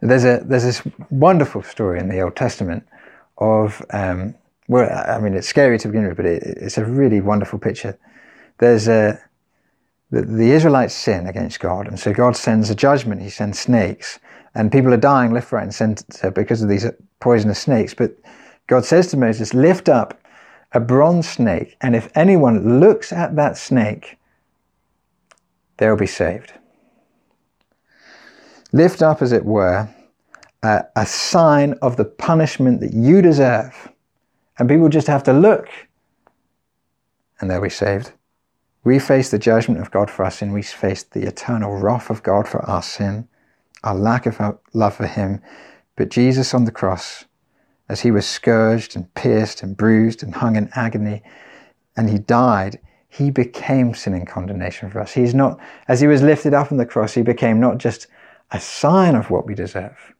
There's 0.00 0.24
a 0.24 0.42
there's 0.44 0.64
this 0.64 0.82
wonderful 1.10 1.62
story 1.62 1.98
in 1.98 2.08
the 2.08 2.20
Old 2.20 2.36
Testament 2.36 2.86
of 3.38 3.84
um, 3.90 4.34
well, 4.68 4.90
I 5.08 5.18
mean 5.20 5.34
it's 5.34 5.48
scary 5.48 5.78
to 5.78 5.88
begin 5.88 6.08
with, 6.08 6.16
but 6.16 6.26
it, 6.26 6.42
it's 6.42 6.78
a 6.78 6.84
really 6.84 7.20
wonderful 7.20 7.58
picture. 7.58 7.98
There's 8.58 8.88
a 8.88 9.20
the, 10.10 10.22
the 10.22 10.50
Israelites 10.52 10.94
sin 10.94 11.26
against 11.26 11.60
God, 11.60 11.88
and 11.88 11.98
so 11.98 12.12
God 12.12 12.36
sends 12.36 12.70
a 12.70 12.74
judgment. 12.74 13.22
He 13.22 13.30
sends 13.30 13.58
snakes, 13.58 14.18
and 14.54 14.70
people 14.70 14.92
are 14.92 14.98
dying 14.98 15.32
left, 15.32 15.52
right, 15.52 15.62
and 15.62 15.74
centre 15.74 16.30
because 16.30 16.62
of 16.62 16.68
these 16.68 16.86
poisonous 17.20 17.58
snakes. 17.58 17.94
But 17.94 18.16
God 18.66 18.84
says 18.84 19.08
to 19.08 19.16
Moses, 19.16 19.54
"Lift 19.54 19.88
up 19.88 20.20
a 20.72 20.80
bronze 20.80 21.28
snake, 21.28 21.76
and 21.80 21.96
if 21.96 22.10
anyone 22.14 22.80
looks 22.80 23.12
at 23.12 23.36
that 23.36 23.56
snake, 23.56 24.18
they'll 25.78 25.96
be 25.96 26.06
saved." 26.06 26.52
Lift 28.74 29.02
up, 29.02 29.22
as 29.22 29.30
it 29.30 29.44
were, 29.44 29.88
a, 30.64 31.06
sign 31.06 31.74
of 31.80 31.96
the 31.96 32.04
punishment 32.04 32.80
that 32.80 32.92
you 32.92 33.22
deserve. 33.22 33.92
And 34.58 34.68
people 34.68 34.88
just 34.88 35.06
have 35.06 35.22
to 35.24 35.32
look 35.32 35.68
and 37.38 37.48
they'll 37.48 37.62
be 37.62 37.70
saved. 37.70 38.10
We 38.82 38.98
face 38.98 39.30
the 39.30 39.38
judgment 39.38 39.80
of 39.80 39.92
God 39.92 40.10
for 40.10 40.24
our 40.24 40.30
sin. 40.32 40.52
We 40.52 40.62
face 40.62 41.04
the 41.04 41.22
eternal 41.22 41.76
wrath 41.76 42.10
of 42.10 42.24
God 42.24 42.48
for 42.48 42.68
our 42.68 42.82
sin, 42.82 43.28
our 43.84 43.94
lack 43.94 44.26
of 44.26 44.58
love 44.72 44.96
for 44.96 45.06
Him. 45.06 45.40
But 45.94 46.08
Jesus 46.08 46.52
on 46.52 46.64
the 46.64 46.72
cross, 46.72 47.26
as 47.88 48.00
He 48.00 48.10
was 48.10 48.26
scourged 48.26 48.96
and 48.96 49.14
pierced 49.14 49.62
and 49.62 49.76
bruised 49.76 50.24
and 50.24 50.34
hung 50.34 50.56
in 50.56 50.68
agony, 50.74 51.22
and 51.96 52.10
He 52.10 52.18
died, 52.18 52.80
He 53.08 53.30
became 53.30 53.94
sin 53.94 54.14
and 54.14 54.26
condemnation 54.26 54.90
for 54.90 54.98
us. 54.98 55.12
He's 55.12 55.32
not, 55.32 55.60
as 55.86 56.00
He 56.00 56.08
was 56.08 56.22
lifted 56.22 56.54
up 56.54 56.72
on 56.72 56.78
the 56.78 56.86
cross, 56.86 57.14
He 57.14 57.22
became 57.22 57.60
not 57.60 57.78
just 57.78 58.08
a 58.50 58.60
sign 58.60 59.14
of 59.14 59.30
what 59.30 59.46
we 59.46 59.54
deserve, 59.54 60.14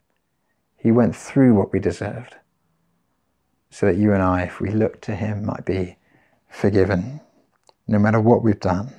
he 0.76 0.90
went 0.90 1.16
through 1.16 1.54
what 1.54 1.72
we 1.72 1.78
deserved 1.80 2.36
so 3.74 3.86
that 3.86 3.96
you 3.96 4.12
and 4.12 4.22
I, 4.22 4.42
if 4.42 4.60
we 4.60 4.70
look 4.70 5.00
to 5.00 5.16
Him, 5.16 5.44
might 5.44 5.64
be 5.64 5.96
forgiven 6.48 7.20
no 7.88 7.98
matter 7.98 8.20
what 8.20 8.44
we've 8.44 8.60
done. 8.60 8.92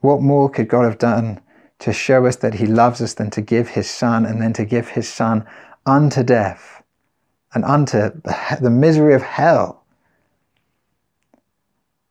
What 0.00 0.20
more 0.20 0.50
could 0.50 0.66
God 0.66 0.82
have 0.82 0.98
done 0.98 1.40
to 1.78 1.92
show 1.92 2.26
us 2.26 2.34
that 2.36 2.54
He 2.54 2.66
loves 2.66 3.00
us 3.00 3.14
than 3.14 3.30
to 3.30 3.40
give 3.40 3.68
His 3.68 3.88
Son 3.88 4.26
and 4.26 4.42
then 4.42 4.52
to 4.54 4.64
give 4.64 4.88
His 4.88 5.08
Son 5.08 5.46
unto 5.86 6.24
death 6.24 6.82
and 7.54 7.64
unto 7.64 8.10
the 8.60 8.70
misery 8.70 9.14
of 9.14 9.22
hell 9.22 9.77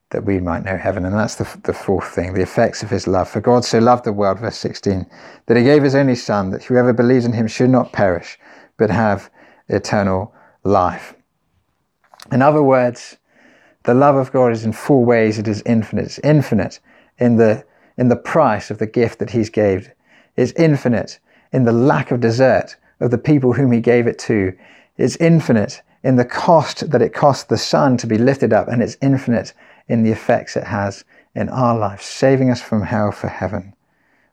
that 0.09 0.23
we 0.23 0.39
might 0.39 0.63
know 0.63 0.77
heaven. 0.77 1.05
And 1.05 1.13
that's 1.13 1.35
the, 1.35 1.59
the 1.63 1.73
fourth 1.73 2.09
thing, 2.09 2.33
the 2.33 2.41
effects 2.41 2.81
of 2.81 2.89
his 2.89 3.07
love. 3.07 3.29
For 3.29 3.41
God 3.41 3.65
so 3.65 3.79
loved 3.79 4.05
the 4.05 4.13
world, 4.13 4.39
verse 4.39 4.57
16, 4.57 5.05
that 5.45 5.57
he 5.57 5.63
gave 5.63 5.83
his 5.83 5.95
only 5.95 6.15
Son, 6.15 6.49
that 6.51 6.63
whoever 6.63 6.93
believes 6.93 7.25
in 7.25 7.33
him 7.33 7.47
should 7.47 7.69
not 7.69 7.91
perish, 7.91 8.39
but 8.77 8.89
have 8.89 9.29
eternal 9.67 10.33
life. 10.63 11.13
In 12.31 12.41
other 12.41 12.63
words, 12.63 13.17
the 13.83 13.93
love 13.93 14.15
of 14.15 14.31
God 14.31 14.51
is 14.51 14.65
in 14.65 14.73
four 14.73 15.03
ways. 15.03 15.39
It 15.39 15.47
is 15.47 15.61
infinite. 15.65 16.05
It's 16.05 16.19
infinite 16.19 16.79
in 17.17 17.37
the, 17.37 17.65
in 17.97 18.09
the 18.09 18.15
price 18.15 18.71
of 18.71 18.79
the 18.79 18.87
gift 18.87 19.19
that 19.19 19.31
he's 19.31 19.49
gave. 19.49 19.91
It's 20.35 20.51
infinite 20.53 21.19
in 21.51 21.63
the 21.63 21.71
lack 21.71 22.11
of 22.11 22.19
desert 22.21 22.75
of 22.99 23.11
the 23.11 23.17
people 23.17 23.53
whom 23.53 23.71
he 23.71 23.81
gave 23.81 24.07
it 24.07 24.19
to. 24.19 24.57
It's 24.97 25.15
infinite 25.17 25.81
in 26.03 26.15
the 26.15 26.25
cost 26.25 26.89
that 26.91 27.01
it 27.01 27.13
cost 27.13 27.49
the 27.49 27.57
Son 27.57 27.97
to 27.97 28.07
be 28.07 28.17
lifted 28.17 28.53
up, 28.53 28.67
and 28.67 28.81
it's 28.81 28.97
infinite 29.01 29.53
in 29.87 30.03
the 30.03 30.11
effects 30.11 30.55
it 30.55 30.65
has 30.65 31.05
in 31.35 31.49
our 31.49 31.77
lives, 31.77 32.05
saving 32.05 32.49
us 32.49 32.61
from 32.61 32.81
hell 32.83 33.11
for 33.11 33.27
heaven. 33.27 33.73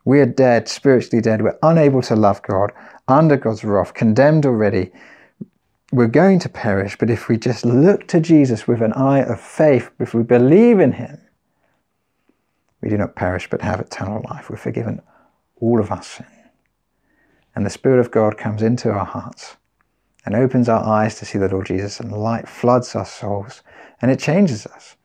We 0.04 0.20
are 0.20 0.26
dead, 0.26 0.68
spiritually 0.68 1.22
dead. 1.22 1.42
We're 1.42 1.58
unable 1.62 2.02
to 2.02 2.16
love 2.16 2.42
God, 2.42 2.72
under 3.08 3.36
God's 3.36 3.64
wrath, 3.64 3.94
condemned 3.94 4.46
already. 4.46 4.90
We're 5.92 6.08
going 6.08 6.40
to 6.40 6.48
perish, 6.48 6.96
but 6.98 7.10
if 7.10 7.28
we 7.28 7.36
just 7.38 7.64
look 7.64 8.06
to 8.08 8.20
Jesus 8.20 8.66
with 8.66 8.82
an 8.82 8.92
eye 8.92 9.22
of 9.22 9.40
faith, 9.40 9.90
if 9.98 10.12
we 10.12 10.22
believe 10.22 10.80
in 10.80 10.92
Him, 10.92 11.20
we 12.80 12.90
do 12.90 12.98
not 12.98 13.16
perish 13.16 13.48
but 13.48 13.62
have 13.62 13.80
eternal 13.80 14.22
life. 14.28 14.50
We're 14.50 14.56
forgiven 14.56 15.00
all 15.56 15.80
of 15.80 15.90
our 15.90 16.02
sin. 16.02 16.26
And 17.54 17.64
the 17.64 17.70
Spirit 17.70 18.00
of 18.00 18.10
God 18.10 18.36
comes 18.36 18.60
into 18.62 18.90
our 18.90 19.04
hearts 19.04 19.56
and 20.26 20.34
opens 20.34 20.68
our 20.68 20.82
eyes 20.82 21.18
to 21.18 21.24
see 21.24 21.38
the 21.38 21.48
Lord 21.48 21.66
Jesus, 21.66 22.00
and 22.00 22.10
light 22.10 22.48
floods 22.48 22.94
our 22.94 23.04
souls, 23.04 23.62
and 24.00 24.10
it 24.10 24.18
changes 24.18 24.66
us. 24.66 24.96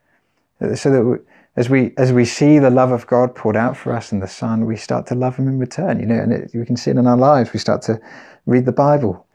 So 0.75 0.91
that 0.91 1.03
we, 1.03 1.17
as 1.55 1.69
we 1.69 1.93
as 1.97 2.11
we 2.11 2.25
see 2.25 2.59
the 2.59 2.69
love 2.69 2.91
of 2.91 3.07
God 3.07 3.35
poured 3.35 3.55
out 3.55 3.77
for 3.77 3.93
us 3.93 4.11
in 4.11 4.19
the 4.19 4.27
Son, 4.27 4.65
we 4.65 4.75
start 4.75 5.07
to 5.07 5.15
love 5.15 5.37
Him 5.37 5.47
in 5.47 5.59
return. 5.59 5.99
You 5.99 6.05
know, 6.05 6.19
and 6.19 6.33
it, 6.33 6.51
we 6.53 6.65
can 6.65 6.77
see 6.77 6.91
it 6.91 6.97
in 6.97 7.07
our 7.07 7.17
lives. 7.17 7.53
We 7.53 7.59
start 7.59 7.81
to 7.83 7.99
read 8.45 8.65
the 8.65 8.71
Bible 8.71 9.25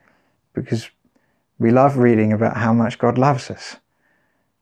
because 0.52 0.90
we 1.58 1.70
love 1.70 1.96
reading 1.96 2.32
about 2.32 2.56
how 2.56 2.72
much 2.72 2.98
God 2.98 3.18
loves 3.18 3.50
us, 3.50 3.76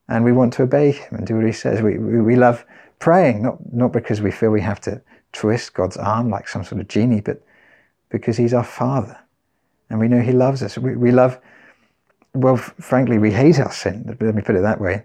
and 0.09 0.25
we 0.25 0.33
want 0.33 0.53
to 0.55 0.63
obey 0.63 0.93
Him 0.93 1.17
and 1.17 1.27
do 1.27 1.37
what 1.37 1.47
He 1.47 1.53
says. 1.53 1.83
We 1.83 1.99
we, 1.99 2.21
we 2.21 2.37
love 2.37 2.65
praying 2.99 3.43
not 3.43 3.59
not 3.73 3.93
because 3.93 4.21
we 4.21 4.31
feel 4.31 4.51
we 4.51 4.61
have 4.61 4.81
to 4.83 5.03
twist 5.33 5.75
God's 5.75 5.97
arm 5.97 6.31
like 6.31 6.47
some 6.49 6.65
sort 6.65 6.81
of 6.81 6.89
genie, 6.89 7.21
but 7.21 7.43
because 8.09 8.37
He's 8.37 8.55
our 8.55 8.65
Father 8.65 9.19
and 9.93 10.01
we 10.01 10.09
know 10.09 10.21
He 10.21 10.33
loves 10.33 10.63
us. 10.63 10.79
We, 10.79 10.97
we 10.97 11.11
love, 11.13 11.39
well, 12.35 12.57
frankly, 12.57 13.19
we 13.19 13.31
hate 13.31 13.61
our 13.61 13.71
sin. 13.71 14.17
Let 14.21 14.35
me 14.35 14.41
put 14.41 14.57
it 14.57 14.63
that 14.63 14.81
way. 14.81 15.05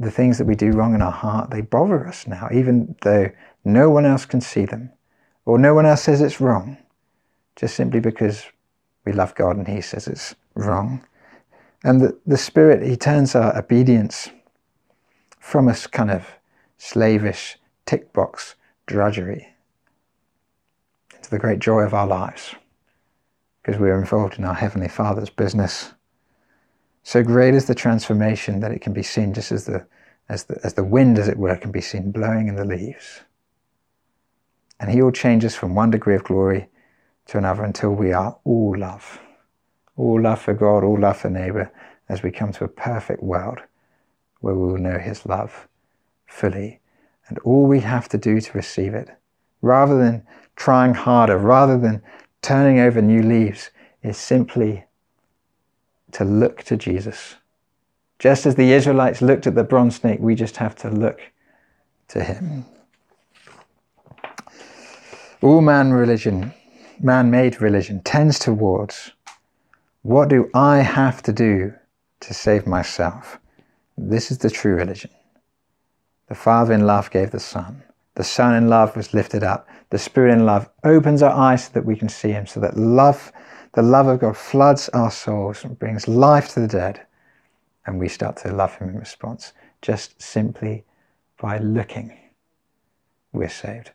The 0.00 0.10
things 0.10 0.38
that 0.38 0.46
we 0.46 0.56
do 0.56 0.72
wrong 0.72 0.94
in 0.94 1.02
our 1.02 1.12
heart, 1.12 1.50
they 1.50 1.60
bother 1.60 2.06
us 2.06 2.26
now, 2.26 2.48
even 2.52 2.96
though 3.02 3.30
no 3.64 3.90
one 3.90 4.06
else 4.06 4.24
can 4.24 4.40
see 4.40 4.64
them 4.64 4.90
or 5.44 5.58
no 5.58 5.74
one 5.74 5.86
else 5.86 6.02
says 6.02 6.20
it's 6.20 6.40
wrong, 6.40 6.78
just 7.56 7.74
simply 7.74 8.00
because 8.00 8.46
we 9.04 9.12
love 9.12 9.34
God 9.34 9.56
and 9.56 9.68
He 9.68 9.80
says 9.80 10.08
it's 10.08 10.34
wrong. 10.54 11.04
And 11.84 12.00
the, 12.00 12.18
the 12.26 12.36
Spirit, 12.36 12.86
He 12.86 12.96
turns 12.96 13.34
our 13.34 13.56
obedience 13.56 14.30
from 15.38 15.68
a 15.68 15.74
kind 15.74 16.10
of 16.10 16.26
slavish 16.78 17.58
tick 17.84 18.12
box 18.12 18.54
drudgery 18.86 19.48
into 21.14 21.30
the 21.30 21.38
great 21.38 21.58
joy 21.58 21.80
of 21.80 21.92
our 21.92 22.06
lives 22.06 22.54
because 23.62 23.80
we 23.80 23.90
are 23.90 23.98
involved 23.98 24.38
in 24.38 24.44
our 24.44 24.54
Heavenly 24.54 24.88
Father's 24.88 25.30
business. 25.30 25.92
So 27.02 27.22
great 27.22 27.54
is 27.54 27.66
the 27.66 27.74
transformation 27.74 28.60
that 28.60 28.72
it 28.72 28.80
can 28.80 28.92
be 28.92 29.02
seen 29.02 29.32
just 29.32 29.52
as 29.52 29.64
the, 29.64 29.86
as 30.28 30.44
the, 30.44 30.60
as 30.62 30.74
the 30.74 30.84
wind, 30.84 31.18
as 31.18 31.28
it 31.28 31.38
were, 31.38 31.56
can 31.56 31.72
be 31.72 31.80
seen 31.80 32.12
blowing 32.12 32.48
in 32.48 32.56
the 32.56 32.64
leaves. 32.64 33.20
And 34.78 34.90
He 34.90 35.02
will 35.02 35.12
change 35.12 35.44
us 35.44 35.54
from 35.54 35.74
one 35.74 35.90
degree 35.90 36.14
of 36.14 36.24
glory 36.24 36.68
to 37.26 37.38
another 37.38 37.64
until 37.64 37.90
we 37.90 38.12
are 38.12 38.38
all 38.44 38.76
love. 38.76 39.20
All 39.96 40.20
love 40.20 40.40
for 40.40 40.54
God, 40.54 40.84
all 40.84 40.98
love 40.98 41.18
for 41.18 41.30
neighbour, 41.30 41.72
as 42.08 42.22
we 42.22 42.30
come 42.30 42.52
to 42.52 42.64
a 42.64 42.68
perfect 42.68 43.22
world 43.22 43.58
where 44.40 44.54
we 44.54 44.72
will 44.72 44.78
know 44.78 44.98
His 44.98 45.26
love 45.26 45.68
fully. 46.26 46.80
And 47.28 47.38
all 47.40 47.66
we 47.66 47.80
have 47.80 48.08
to 48.10 48.18
do 48.18 48.40
to 48.40 48.52
receive 48.52 48.94
it, 48.94 49.10
rather 49.62 49.96
than 49.98 50.26
trying 50.56 50.94
harder, 50.94 51.38
rather 51.38 51.78
than 51.78 52.02
turning 52.42 52.80
over 52.80 53.00
new 53.00 53.22
leaves 53.22 53.70
is 54.02 54.16
simply 54.16 54.84
to 56.12 56.24
look 56.24 56.62
to 56.64 56.76
Jesus. 56.76 57.36
Just 58.18 58.46
as 58.46 58.54
the 58.54 58.72
Israelites 58.72 59.22
looked 59.22 59.46
at 59.46 59.54
the 59.54 59.64
bronze 59.64 59.96
snake, 59.96 60.20
we 60.20 60.34
just 60.34 60.58
have 60.58 60.74
to 60.76 60.90
look 60.90 61.20
to 62.08 62.22
him. 62.22 62.64
All 65.42 65.60
man 65.62 65.92
religion, 65.92 66.52
man 67.00 67.30
made 67.30 67.62
religion, 67.62 68.02
tends 68.02 68.38
towards 68.38 69.12
what 70.02 70.28
do 70.28 70.50
I 70.54 70.78
have 70.78 71.22
to 71.24 71.32
do 71.32 71.74
to 72.20 72.34
save 72.34 72.66
myself? 72.66 73.38
This 73.96 74.30
is 74.30 74.38
the 74.38 74.50
true 74.50 74.74
religion. 74.74 75.10
The 76.28 76.34
Father 76.34 76.72
in 76.72 76.86
love 76.86 77.10
gave 77.10 77.30
the 77.30 77.40
Son. 77.40 77.82
The 78.14 78.24
Son 78.24 78.54
in 78.54 78.68
love 78.68 78.96
was 78.96 79.12
lifted 79.12 79.42
up. 79.42 79.68
The 79.90 79.98
Spirit 79.98 80.32
in 80.32 80.46
love 80.46 80.68
opens 80.84 81.22
our 81.22 81.32
eyes 81.32 81.64
so 81.64 81.70
that 81.72 81.84
we 81.84 81.96
can 81.96 82.08
see 82.08 82.30
Him, 82.30 82.46
so 82.46 82.60
that 82.60 82.76
love, 82.76 83.32
the 83.72 83.82
love 83.82 84.06
of 84.08 84.20
God 84.20 84.36
floods 84.36 84.88
our 84.90 85.10
souls 85.10 85.64
and 85.64 85.78
brings 85.78 86.08
life 86.08 86.48
to 86.54 86.60
the 86.60 86.68
dead. 86.68 87.06
And 87.86 87.98
we 87.98 88.08
start 88.08 88.36
to 88.38 88.52
love 88.52 88.76
Him 88.76 88.90
in 88.90 88.98
response, 88.98 89.52
just 89.80 90.20
simply 90.20 90.84
by 91.40 91.58
looking. 91.58 92.16
We're 93.32 93.48
saved. 93.48 93.92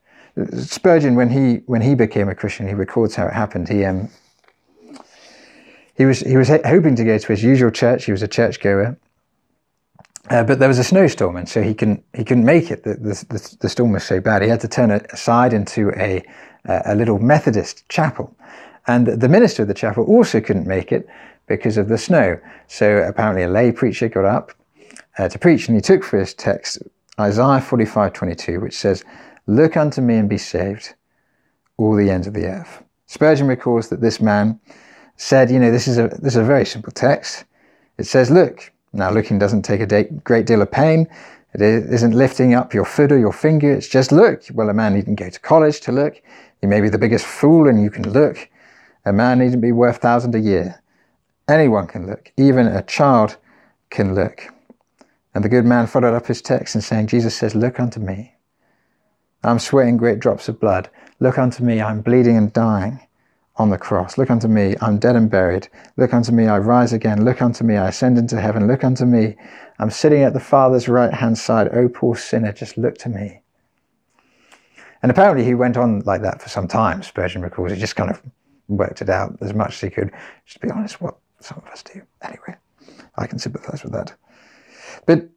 Spurgeon, 0.58 1.16
when 1.16 1.30
he 1.30 1.62
when 1.66 1.82
he 1.82 1.96
became 1.96 2.28
a 2.28 2.36
Christian, 2.36 2.68
he 2.68 2.74
records 2.74 3.16
how 3.16 3.28
it 3.28 3.34
happened. 3.34 3.70
He 3.70 3.86
um, 3.86 4.10
he 5.96 6.06
was 6.06 6.20
he 6.20 6.36
was 6.36 6.50
hoping 6.50 6.96
to 6.96 7.04
go 7.06 7.18
to 7.18 7.28
his 7.28 7.42
usual 7.44 7.72
church. 7.72 8.06
He 8.06 8.12
was 8.12 8.22
a 8.22 8.28
churchgoer, 8.28 8.98
uh, 10.30 10.44
but 10.44 10.60
there 10.60 10.68
was 10.68 10.80
a 10.80 10.84
snowstorm, 10.84 11.38
and 11.38 11.48
so 11.48 11.62
he 11.62 11.74
couldn't 11.74 12.04
he 12.14 12.26
couldn't 12.26 12.44
make 12.44 12.70
it. 12.70 12.84
The, 12.84 12.96
the, 12.96 13.58
the 13.62 13.70
storm 13.70 13.94
was 13.94 14.04
so 14.04 14.20
bad, 14.20 14.42
he 14.42 14.50
had 14.50 14.60
to 14.62 14.68
turn 14.68 14.92
aside 14.92 15.54
into 15.54 15.92
a 15.92 16.24
a 16.66 16.96
little 16.96 17.20
Methodist 17.20 17.88
chapel, 17.90 18.36
and 18.88 19.08
the 19.08 19.30
minister 19.30 19.64
of 19.64 19.68
the 19.68 19.74
chapel 19.74 20.06
also 20.06 20.40
couldn't 20.42 20.68
make 20.68 20.92
it 20.92 21.08
because 21.48 21.78
of 21.78 21.88
the 21.88 21.98
snow. 21.98 22.40
So 22.68 22.98
apparently, 22.98 23.44
a 23.44 23.50
lay 23.50 23.72
preacher 23.72 24.10
got 24.10 24.26
up 24.26 24.52
uh, 25.18 25.30
to 25.30 25.40
preach, 25.40 25.68
and 25.68 25.76
he 25.76 25.82
took 25.82 26.04
for 26.04 26.20
his 26.20 26.34
text 26.34 26.80
Isaiah 27.20 27.62
forty 27.62 27.86
five 27.86 28.14
twenty 28.14 28.36
two, 28.36 28.60
which 28.60 28.76
says, 28.78 29.04
"Look 29.48 29.78
unto 29.78 30.02
me 30.02 30.16
and 30.16 30.30
be 30.30 30.38
saved, 30.38 30.94
all 31.78 31.96
the 31.96 32.10
ends 32.10 32.28
of 32.28 32.34
the 32.34 32.46
earth." 32.46 32.84
Spurgeon 33.08 33.48
recalls 33.48 33.90
that 33.90 34.02
this 34.02 34.20
man 34.20 34.60
said, 35.18 35.50
"You 35.50 35.60
know, 35.60 35.72
this 35.72 35.88
is 35.88 35.98
a 35.98 36.08
this 36.08 36.34
is 36.34 36.42
a 36.42 36.44
very 36.44 36.66
simple 36.66 36.92
text. 36.92 37.46
It 37.98 38.06
says, 38.06 38.30
look." 38.30 38.72
Now, 38.94 39.12
looking 39.12 39.38
doesn't 39.38 39.64
take 39.64 39.82
a 39.82 40.04
great 40.24 40.46
deal 40.46 40.62
of 40.62 40.72
pain. 40.72 41.10
It 41.54 41.62
isn't 41.62 42.14
lifting 42.14 42.54
up 42.54 42.74
your 42.74 42.86
foot 42.86 43.12
or 43.12 43.18
your 43.18 43.34
finger. 43.34 43.74
It's 43.74 43.90
just 43.90 44.14
look. 44.14 44.44
Well, 44.54 44.70
a 44.70 44.74
man 44.74 44.94
needn't 44.94 45.20
go 45.20 45.30
to 45.30 45.40
college 45.40 45.82
to 45.82 45.92
look. 45.92 46.22
You 46.62 46.70
may 46.70 46.80
be 46.80 46.88
the 46.88 46.98
biggest 46.98 47.26
fool 47.26 47.68
and 47.68 47.82
you 47.84 47.90
can 47.90 48.10
look. 48.14 48.50
A 49.06 49.14
man 49.14 49.40
needn't 49.40 49.62
be 49.62 49.72
worth 49.72 49.98
thousand 49.98 50.36
a 50.36 50.40
year. 50.40 50.82
Anyone 51.48 51.88
can 51.88 52.08
look. 52.08 52.32
Even 52.38 52.68
a 52.68 52.84
child 52.84 53.38
can 53.90 54.16
look. 54.16 54.48
And 55.34 55.44
the 55.44 55.50
good 55.50 55.66
man 55.66 55.88
followed 55.88 56.16
up 56.16 56.28
his 56.28 56.42
text 56.42 56.76
and 56.76 56.84
saying, 56.84 57.08
Jesus 57.08 57.36
says, 57.36 57.56
Look 57.56 57.80
unto 57.80 58.00
me. 58.00 58.36
I'm 59.44 59.60
sweating 59.60 59.98
great 59.98 60.20
drops 60.20 60.50
of 60.50 60.60
blood. 60.60 60.90
Look 61.20 61.38
unto 61.38 61.64
me. 61.64 61.82
I'm 61.82 62.02
bleeding 62.02 62.36
and 62.36 62.52
dying 62.52 63.00
on 63.58 63.70
the 63.70 63.78
cross. 63.78 64.18
Look 64.18 64.30
unto 64.30 64.48
me, 64.48 64.76
I'm 64.82 65.00
dead 65.00 65.16
and 65.16 65.30
buried. 65.30 65.70
Look 65.98 66.14
unto 66.14 66.32
me, 66.32 66.48
I 66.48 66.58
rise 66.58 66.94
again. 66.94 67.24
Look 67.24 67.42
unto 67.42 67.64
me, 67.64 67.78
I 67.78 67.90
ascend 67.90 68.18
into 68.18 68.40
heaven. 68.40 68.68
Look 68.68 68.84
unto 68.84 69.06
me, 69.06 69.36
I'm 69.80 69.90
sitting 69.90 70.24
at 70.24 70.34
the 70.34 70.40
Father's 70.40 70.88
right 70.88 71.14
hand 71.14 71.38
side. 71.38 71.70
O 71.74 71.88
poor 71.88 72.16
sinner, 72.16 72.52
just 72.52 72.78
look 72.78 72.98
to 73.00 73.10
me. 73.10 73.42
And 75.02 75.12
apparently 75.12 75.46
he 75.46 75.54
went 75.54 75.78
on 75.78 76.00
like 76.02 76.22
that 76.24 76.42
for 76.42 76.50
some 76.50 76.68
time, 76.68 77.04
Spurgeon 77.04 77.42
recalls. 77.42 77.72
He 77.72 77.78
just 77.78 77.96
kind 77.96 78.10
of 78.10 78.22
worked 78.68 79.02
it 79.02 79.10
out 79.10 79.38
as 79.42 79.54
much 79.54 79.76
as 79.76 79.82
he 79.82 79.90
could. 79.90 80.12
Just 80.46 80.60
to 80.60 80.68
be 80.68 80.72
honest, 80.72 81.02
what 81.02 81.18
some 81.40 81.62
of 81.64 81.68
us 81.72 81.84
do. 81.84 82.02
Anyway, 82.22 82.56
I 83.18 83.28
can 83.28 83.40
sympathize 83.40 83.84
with 83.84 83.94
that. 83.94 84.14
But 85.06 85.30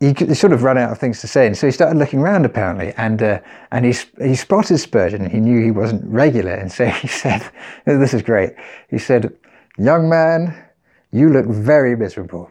he, 0.00 0.12
he, 0.12 0.34
sort 0.34 0.52
of 0.52 0.62
ran 0.62 0.78
out 0.78 0.90
of 0.90 0.98
things 0.98 1.20
to 1.20 1.26
say, 1.26 1.46
and 1.46 1.56
so 1.56 1.66
he 1.66 1.70
started 1.70 1.98
looking 1.98 2.20
around 2.20 2.44
apparently, 2.44 2.92
and 2.96 3.22
uh, 3.22 3.40
and 3.70 3.84
he 3.84 3.94
he 4.22 4.34
spotted 4.34 4.78
Spurgeon. 4.78 5.28
He 5.28 5.40
knew 5.40 5.62
he 5.62 5.70
wasn't 5.70 6.04
regular, 6.04 6.52
and 6.52 6.70
so 6.70 6.86
he 7.02 7.08
said, 7.08 7.50
"This 7.84 8.14
is 8.14 8.22
great." 8.22 8.54
He 8.88 8.98
said, 8.98 9.36
"Young 9.78 10.08
man, 10.08 10.54
you 11.12 11.30
look 11.30 11.46
very 11.46 11.96
miserable." 11.96 12.50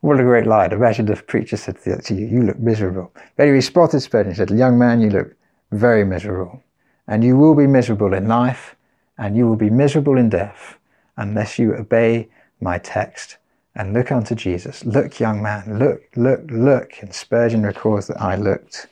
What 0.00 0.18
a 0.18 0.22
great 0.22 0.46
line! 0.46 0.72
Imagine 0.72 1.08
if 1.08 1.26
preacher 1.26 1.56
said 1.56 1.80
to 1.82 2.14
you, 2.14 2.26
"You 2.26 2.42
look 2.42 2.58
miserable." 2.58 3.10
But 3.36 3.44
anyway, 3.44 3.58
he 3.58 3.62
spotted 3.62 4.00
Spurgeon. 4.00 4.32
He 4.32 4.36
said, 4.36 4.50
"Young 4.50 4.78
man, 4.78 5.00
you 5.00 5.10
look 5.10 5.34
very 5.72 6.04
miserable, 6.04 6.62
and 7.06 7.22
you 7.22 7.36
will 7.36 7.54
be 7.54 7.66
miserable 7.66 8.14
in 8.14 8.26
life, 8.26 8.76
and 9.20 9.36
you 9.36 9.46
will 9.46 9.54
be 9.54 9.70
miserable 9.70 10.18
in 10.18 10.28
death, 10.28 10.76
unless 11.16 11.60
you 11.60 11.74
obey 11.74 12.28
my 12.60 12.78
text." 12.78 13.36
and 13.74 13.92
look 13.92 14.10
unto 14.10 14.34
Jesus. 14.34 14.84
Look, 14.84 15.20
young 15.20 15.42
man, 15.42 15.78
look, 15.78 16.02
look, 16.16 16.42
look. 16.50 17.00
And 17.00 17.14
Spurgeon 17.14 17.62
records 17.62 18.08
that 18.08 18.20
I 18.20 18.36
looked. 18.36 18.88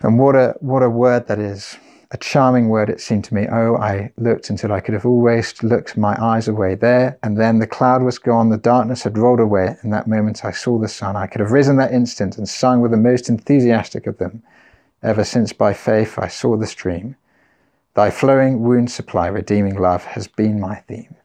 And 0.00 0.18
what 0.18 0.34
a 0.34 0.54
what 0.60 0.82
a 0.82 0.90
word 0.90 1.28
that 1.28 1.38
is. 1.38 1.76
A 2.10 2.16
charming 2.18 2.68
word 2.68 2.90
it 2.90 3.00
seemed 3.00 3.24
to 3.24 3.34
me. 3.34 3.48
Oh, 3.50 3.76
I 3.76 4.12
looked 4.18 4.48
until 4.48 4.72
I 4.72 4.78
could 4.78 4.94
have 4.94 5.06
always 5.06 5.60
looked 5.64 5.96
my 5.96 6.16
eyes 6.22 6.46
away 6.46 6.76
there, 6.76 7.18
and 7.24 7.36
then 7.36 7.58
the 7.58 7.66
cloud 7.66 8.02
was 8.02 8.20
gone, 8.20 8.50
the 8.50 8.56
darkness 8.56 9.02
had 9.02 9.18
rolled 9.18 9.40
away. 9.40 9.76
In 9.82 9.90
that 9.90 10.06
moment 10.06 10.44
I 10.44 10.52
saw 10.52 10.78
the 10.78 10.86
sun. 10.86 11.16
I 11.16 11.26
could 11.26 11.40
have 11.40 11.50
risen 11.50 11.76
that 11.76 11.92
instant 11.92 12.38
and 12.38 12.48
sung 12.48 12.80
with 12.80 12.92
the 12.92 12.96
most 12.96 13.28
enthusiastic 13.28 14.06
of 14.06 14.18
them. 14.18 14.42
Ever 15.02 15.24
since 15.24 15.52
by 15.52 15.72
faith 15.72 16.18
I 16.18 16.28
saw 16.28 16.56
the 16.56 16.68
stream. 16.68 17.16
Thy 17.94 18.10
flowing 18.10 18.62
wound 18.62 18.90
supply, 18.90 19.28
redeeming 19.28 19.76
love, 19.76 20.04
has 20.04 20.28
been 20.28 20.60
my 20.60 20.76
theme 20.76 21.16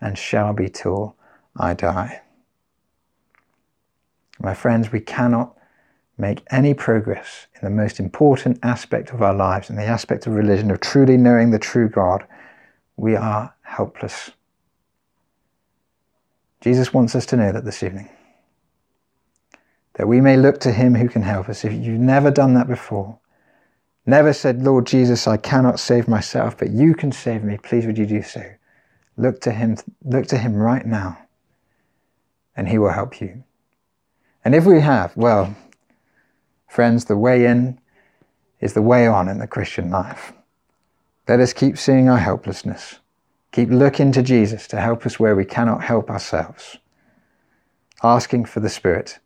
and 0.00 0.18
shall 0.18 0.52
be 0.52 0.68
till 0.68 1.16
I 1.56 1.74
die. 1.74 2.22
My 4.40 4.54
friends, 4.54 4.92
we 4.92 5.00
cannot 5.00 5.56
make 6.18 6.42
any 6.50 6.74
progress 6.74 7.46
in 7.54 7.60
the 7.62 7.70
most 7.70 8.00
important 8.00 8.58
aspect 8.62 9.10
of 9.10 9.22
our 9.22 9.34
lives, 9.34 9.70
in 9.70 9.76
the 9.76 9.84
aspect 9.84 10.26
of 10.26 10.34
religion, 10.34 10.70
of 10.70 10.80
truly 10.80 11.16
knowing 11.16 11.50
the 11.50 11.58
true 11.58 11.88
God. 11.88 12.26
We 12.96 13.16
are 13.16 13.54
helpless. 13.62 14.30
Jesus 16.60 16.92
wants 16.92 17.14
us 17.14 17.26
to 17.26 17.36
know 17.36 17.52
that 17.52 17.64
this 17.64 17.82
evening. 17.82 18.08
that 19.94 20.06
we 20.06 20.20
may 20.20 20.36
look 20.36 20.58
to 20.60 20.72
him 20.72 20.94
who 20.94 21.08
can 21.08 21.22
help 21.22 21.48
us. 21.48 21.64
If 21.64 21.72
you've 21.72 22.00
never 22.00 22.30
done 22.30 22.54
that 22.54 22.68
before, 22.68 23.18
never 24.06 24.32
said, 24.32 24.62
Lord 24.62 24.86
Jesus, 24.86 25.26
I 25.26 25.36
cannot 25.36 25.80
save 25.80 26.08
myself, 26.08 26.58
but 26.58 26.70
you 26.70 26.94
can 26.94 27.12
save 27.12 27.42
me, 27.44 27.58
please 27.58 27.86
would 27.86 27.98
you 27.98 28.06
do 28.06 28.22
so? 28.22 28.42
Look 29.16 29.40
to 29.42 29.52
him, 29.52 29.76
look 30.04 30.26
to 30.28 30.38
him 30.38 30.56
right 30.56 30.86
now, 30.86 31.18
and 32.56 32.68
he 32.68 32.78
will 32.78 32.92
help 32.92 33.20
you. 33.20 33.44
And 34.44 34.54
if 34.54 34.64
we 34.64 34.80
have, 34.80 35.16
well, 35.16 35.54
friends, 36.68 37.04
the 37.04 37.16
way 37.16 37.44
in 37.44 37.78
is 38.60 38.74
the 38.74 38.82
way 38.82 39.06
on 39.06 39.28
in 39.28 39.38
the 39.38 39.46
Christian 39.46 39.90
life. 39.90 40.32
Let 41.28 41.40
us 41.40 41.52
keep 41.52 41.78
seeing 41.78 42.08
our 42.08 42.18
helplessness. 42.18 43.00
Keep 43.52 43.70
looking 43.70 44.12
to 44.12 44.22
Jesus 44.22 44.66
to 44.68 44.80
help 44.80 45.04
us 45.04 45.18
where 45.18 45.34
we 45.34 45.44
cannot 45.44 45.84
help 45.84 46.10
ourselves. 46.10 46.78
Asking 48.02 48.44
for 48.44 48.60
the 48.60 48.68
Spirit 48.68 49.18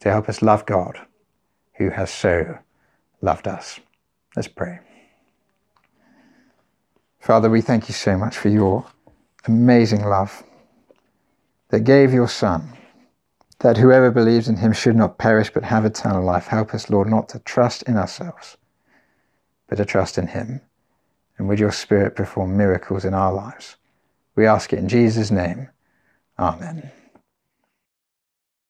to 0.00 0.10
help 0.10 0.28
us 0.28 0.42
love 0.42 0.66
God 0.66 0.98
who 1.74 1.90
has 1.90 2.10
so 2.10 2.58
loved 3.24 3.48
us. 3.48 3.80
Let's 4.36 4.48
pray. 4.48 4.80
Father, 7.18 7.48
we 7.48 7.62
thank 7.62 7.88
you 7.88 7.94
so 7.94 8.18
much 8.18 8.36
for 8.36 8.50
your 8.50 8.84
amazing 9.46 10.04
love 10.04 10.42
that 11.70 11.80
gave 11.80 12.12
your 12.12 12.28
Son, 12.28 12.76
that 13.60 13.78
whoever 13.78 14.10
believes 14.10 14.46
in 14.46 14.56
him 14.56 14.74
should 14.74 14.94
not 14.94 15.16
perish 15.16 15.50
but 15.50 15.64
have 15.64 15.86
eternal 15.86 16.22
life. 16.22 16.48
Help 16.48 16.74
us, 16.74 16.90
Lord, 16.90 17.08
not 17.08 17.30
to 17.30 17.38
trust 17.38 17.82
in 17.84 17.96
ourselves, 17.96 18.58
but 19.68 19.76
to 19.76 19.86
trust 19.86 20.18
in 20.18 20.26
him. 20.26 20.60
And 21.38 21.48
would 21.48 21.58
your 21.58 21.72
Spirit 21.72 22.14
perform 22.14 22.56
miracles 22.56 23.06
in 23.06 23.14
our 23.14 23.32
lives? 23.32 23.76
We 24.36 24.46
ask 24.46 24.72
it 24.72 24.78
in 24.78 24.88
Jesus' 24.88 25.30
name. 25.30 25.70
Amen. 26.38 26.92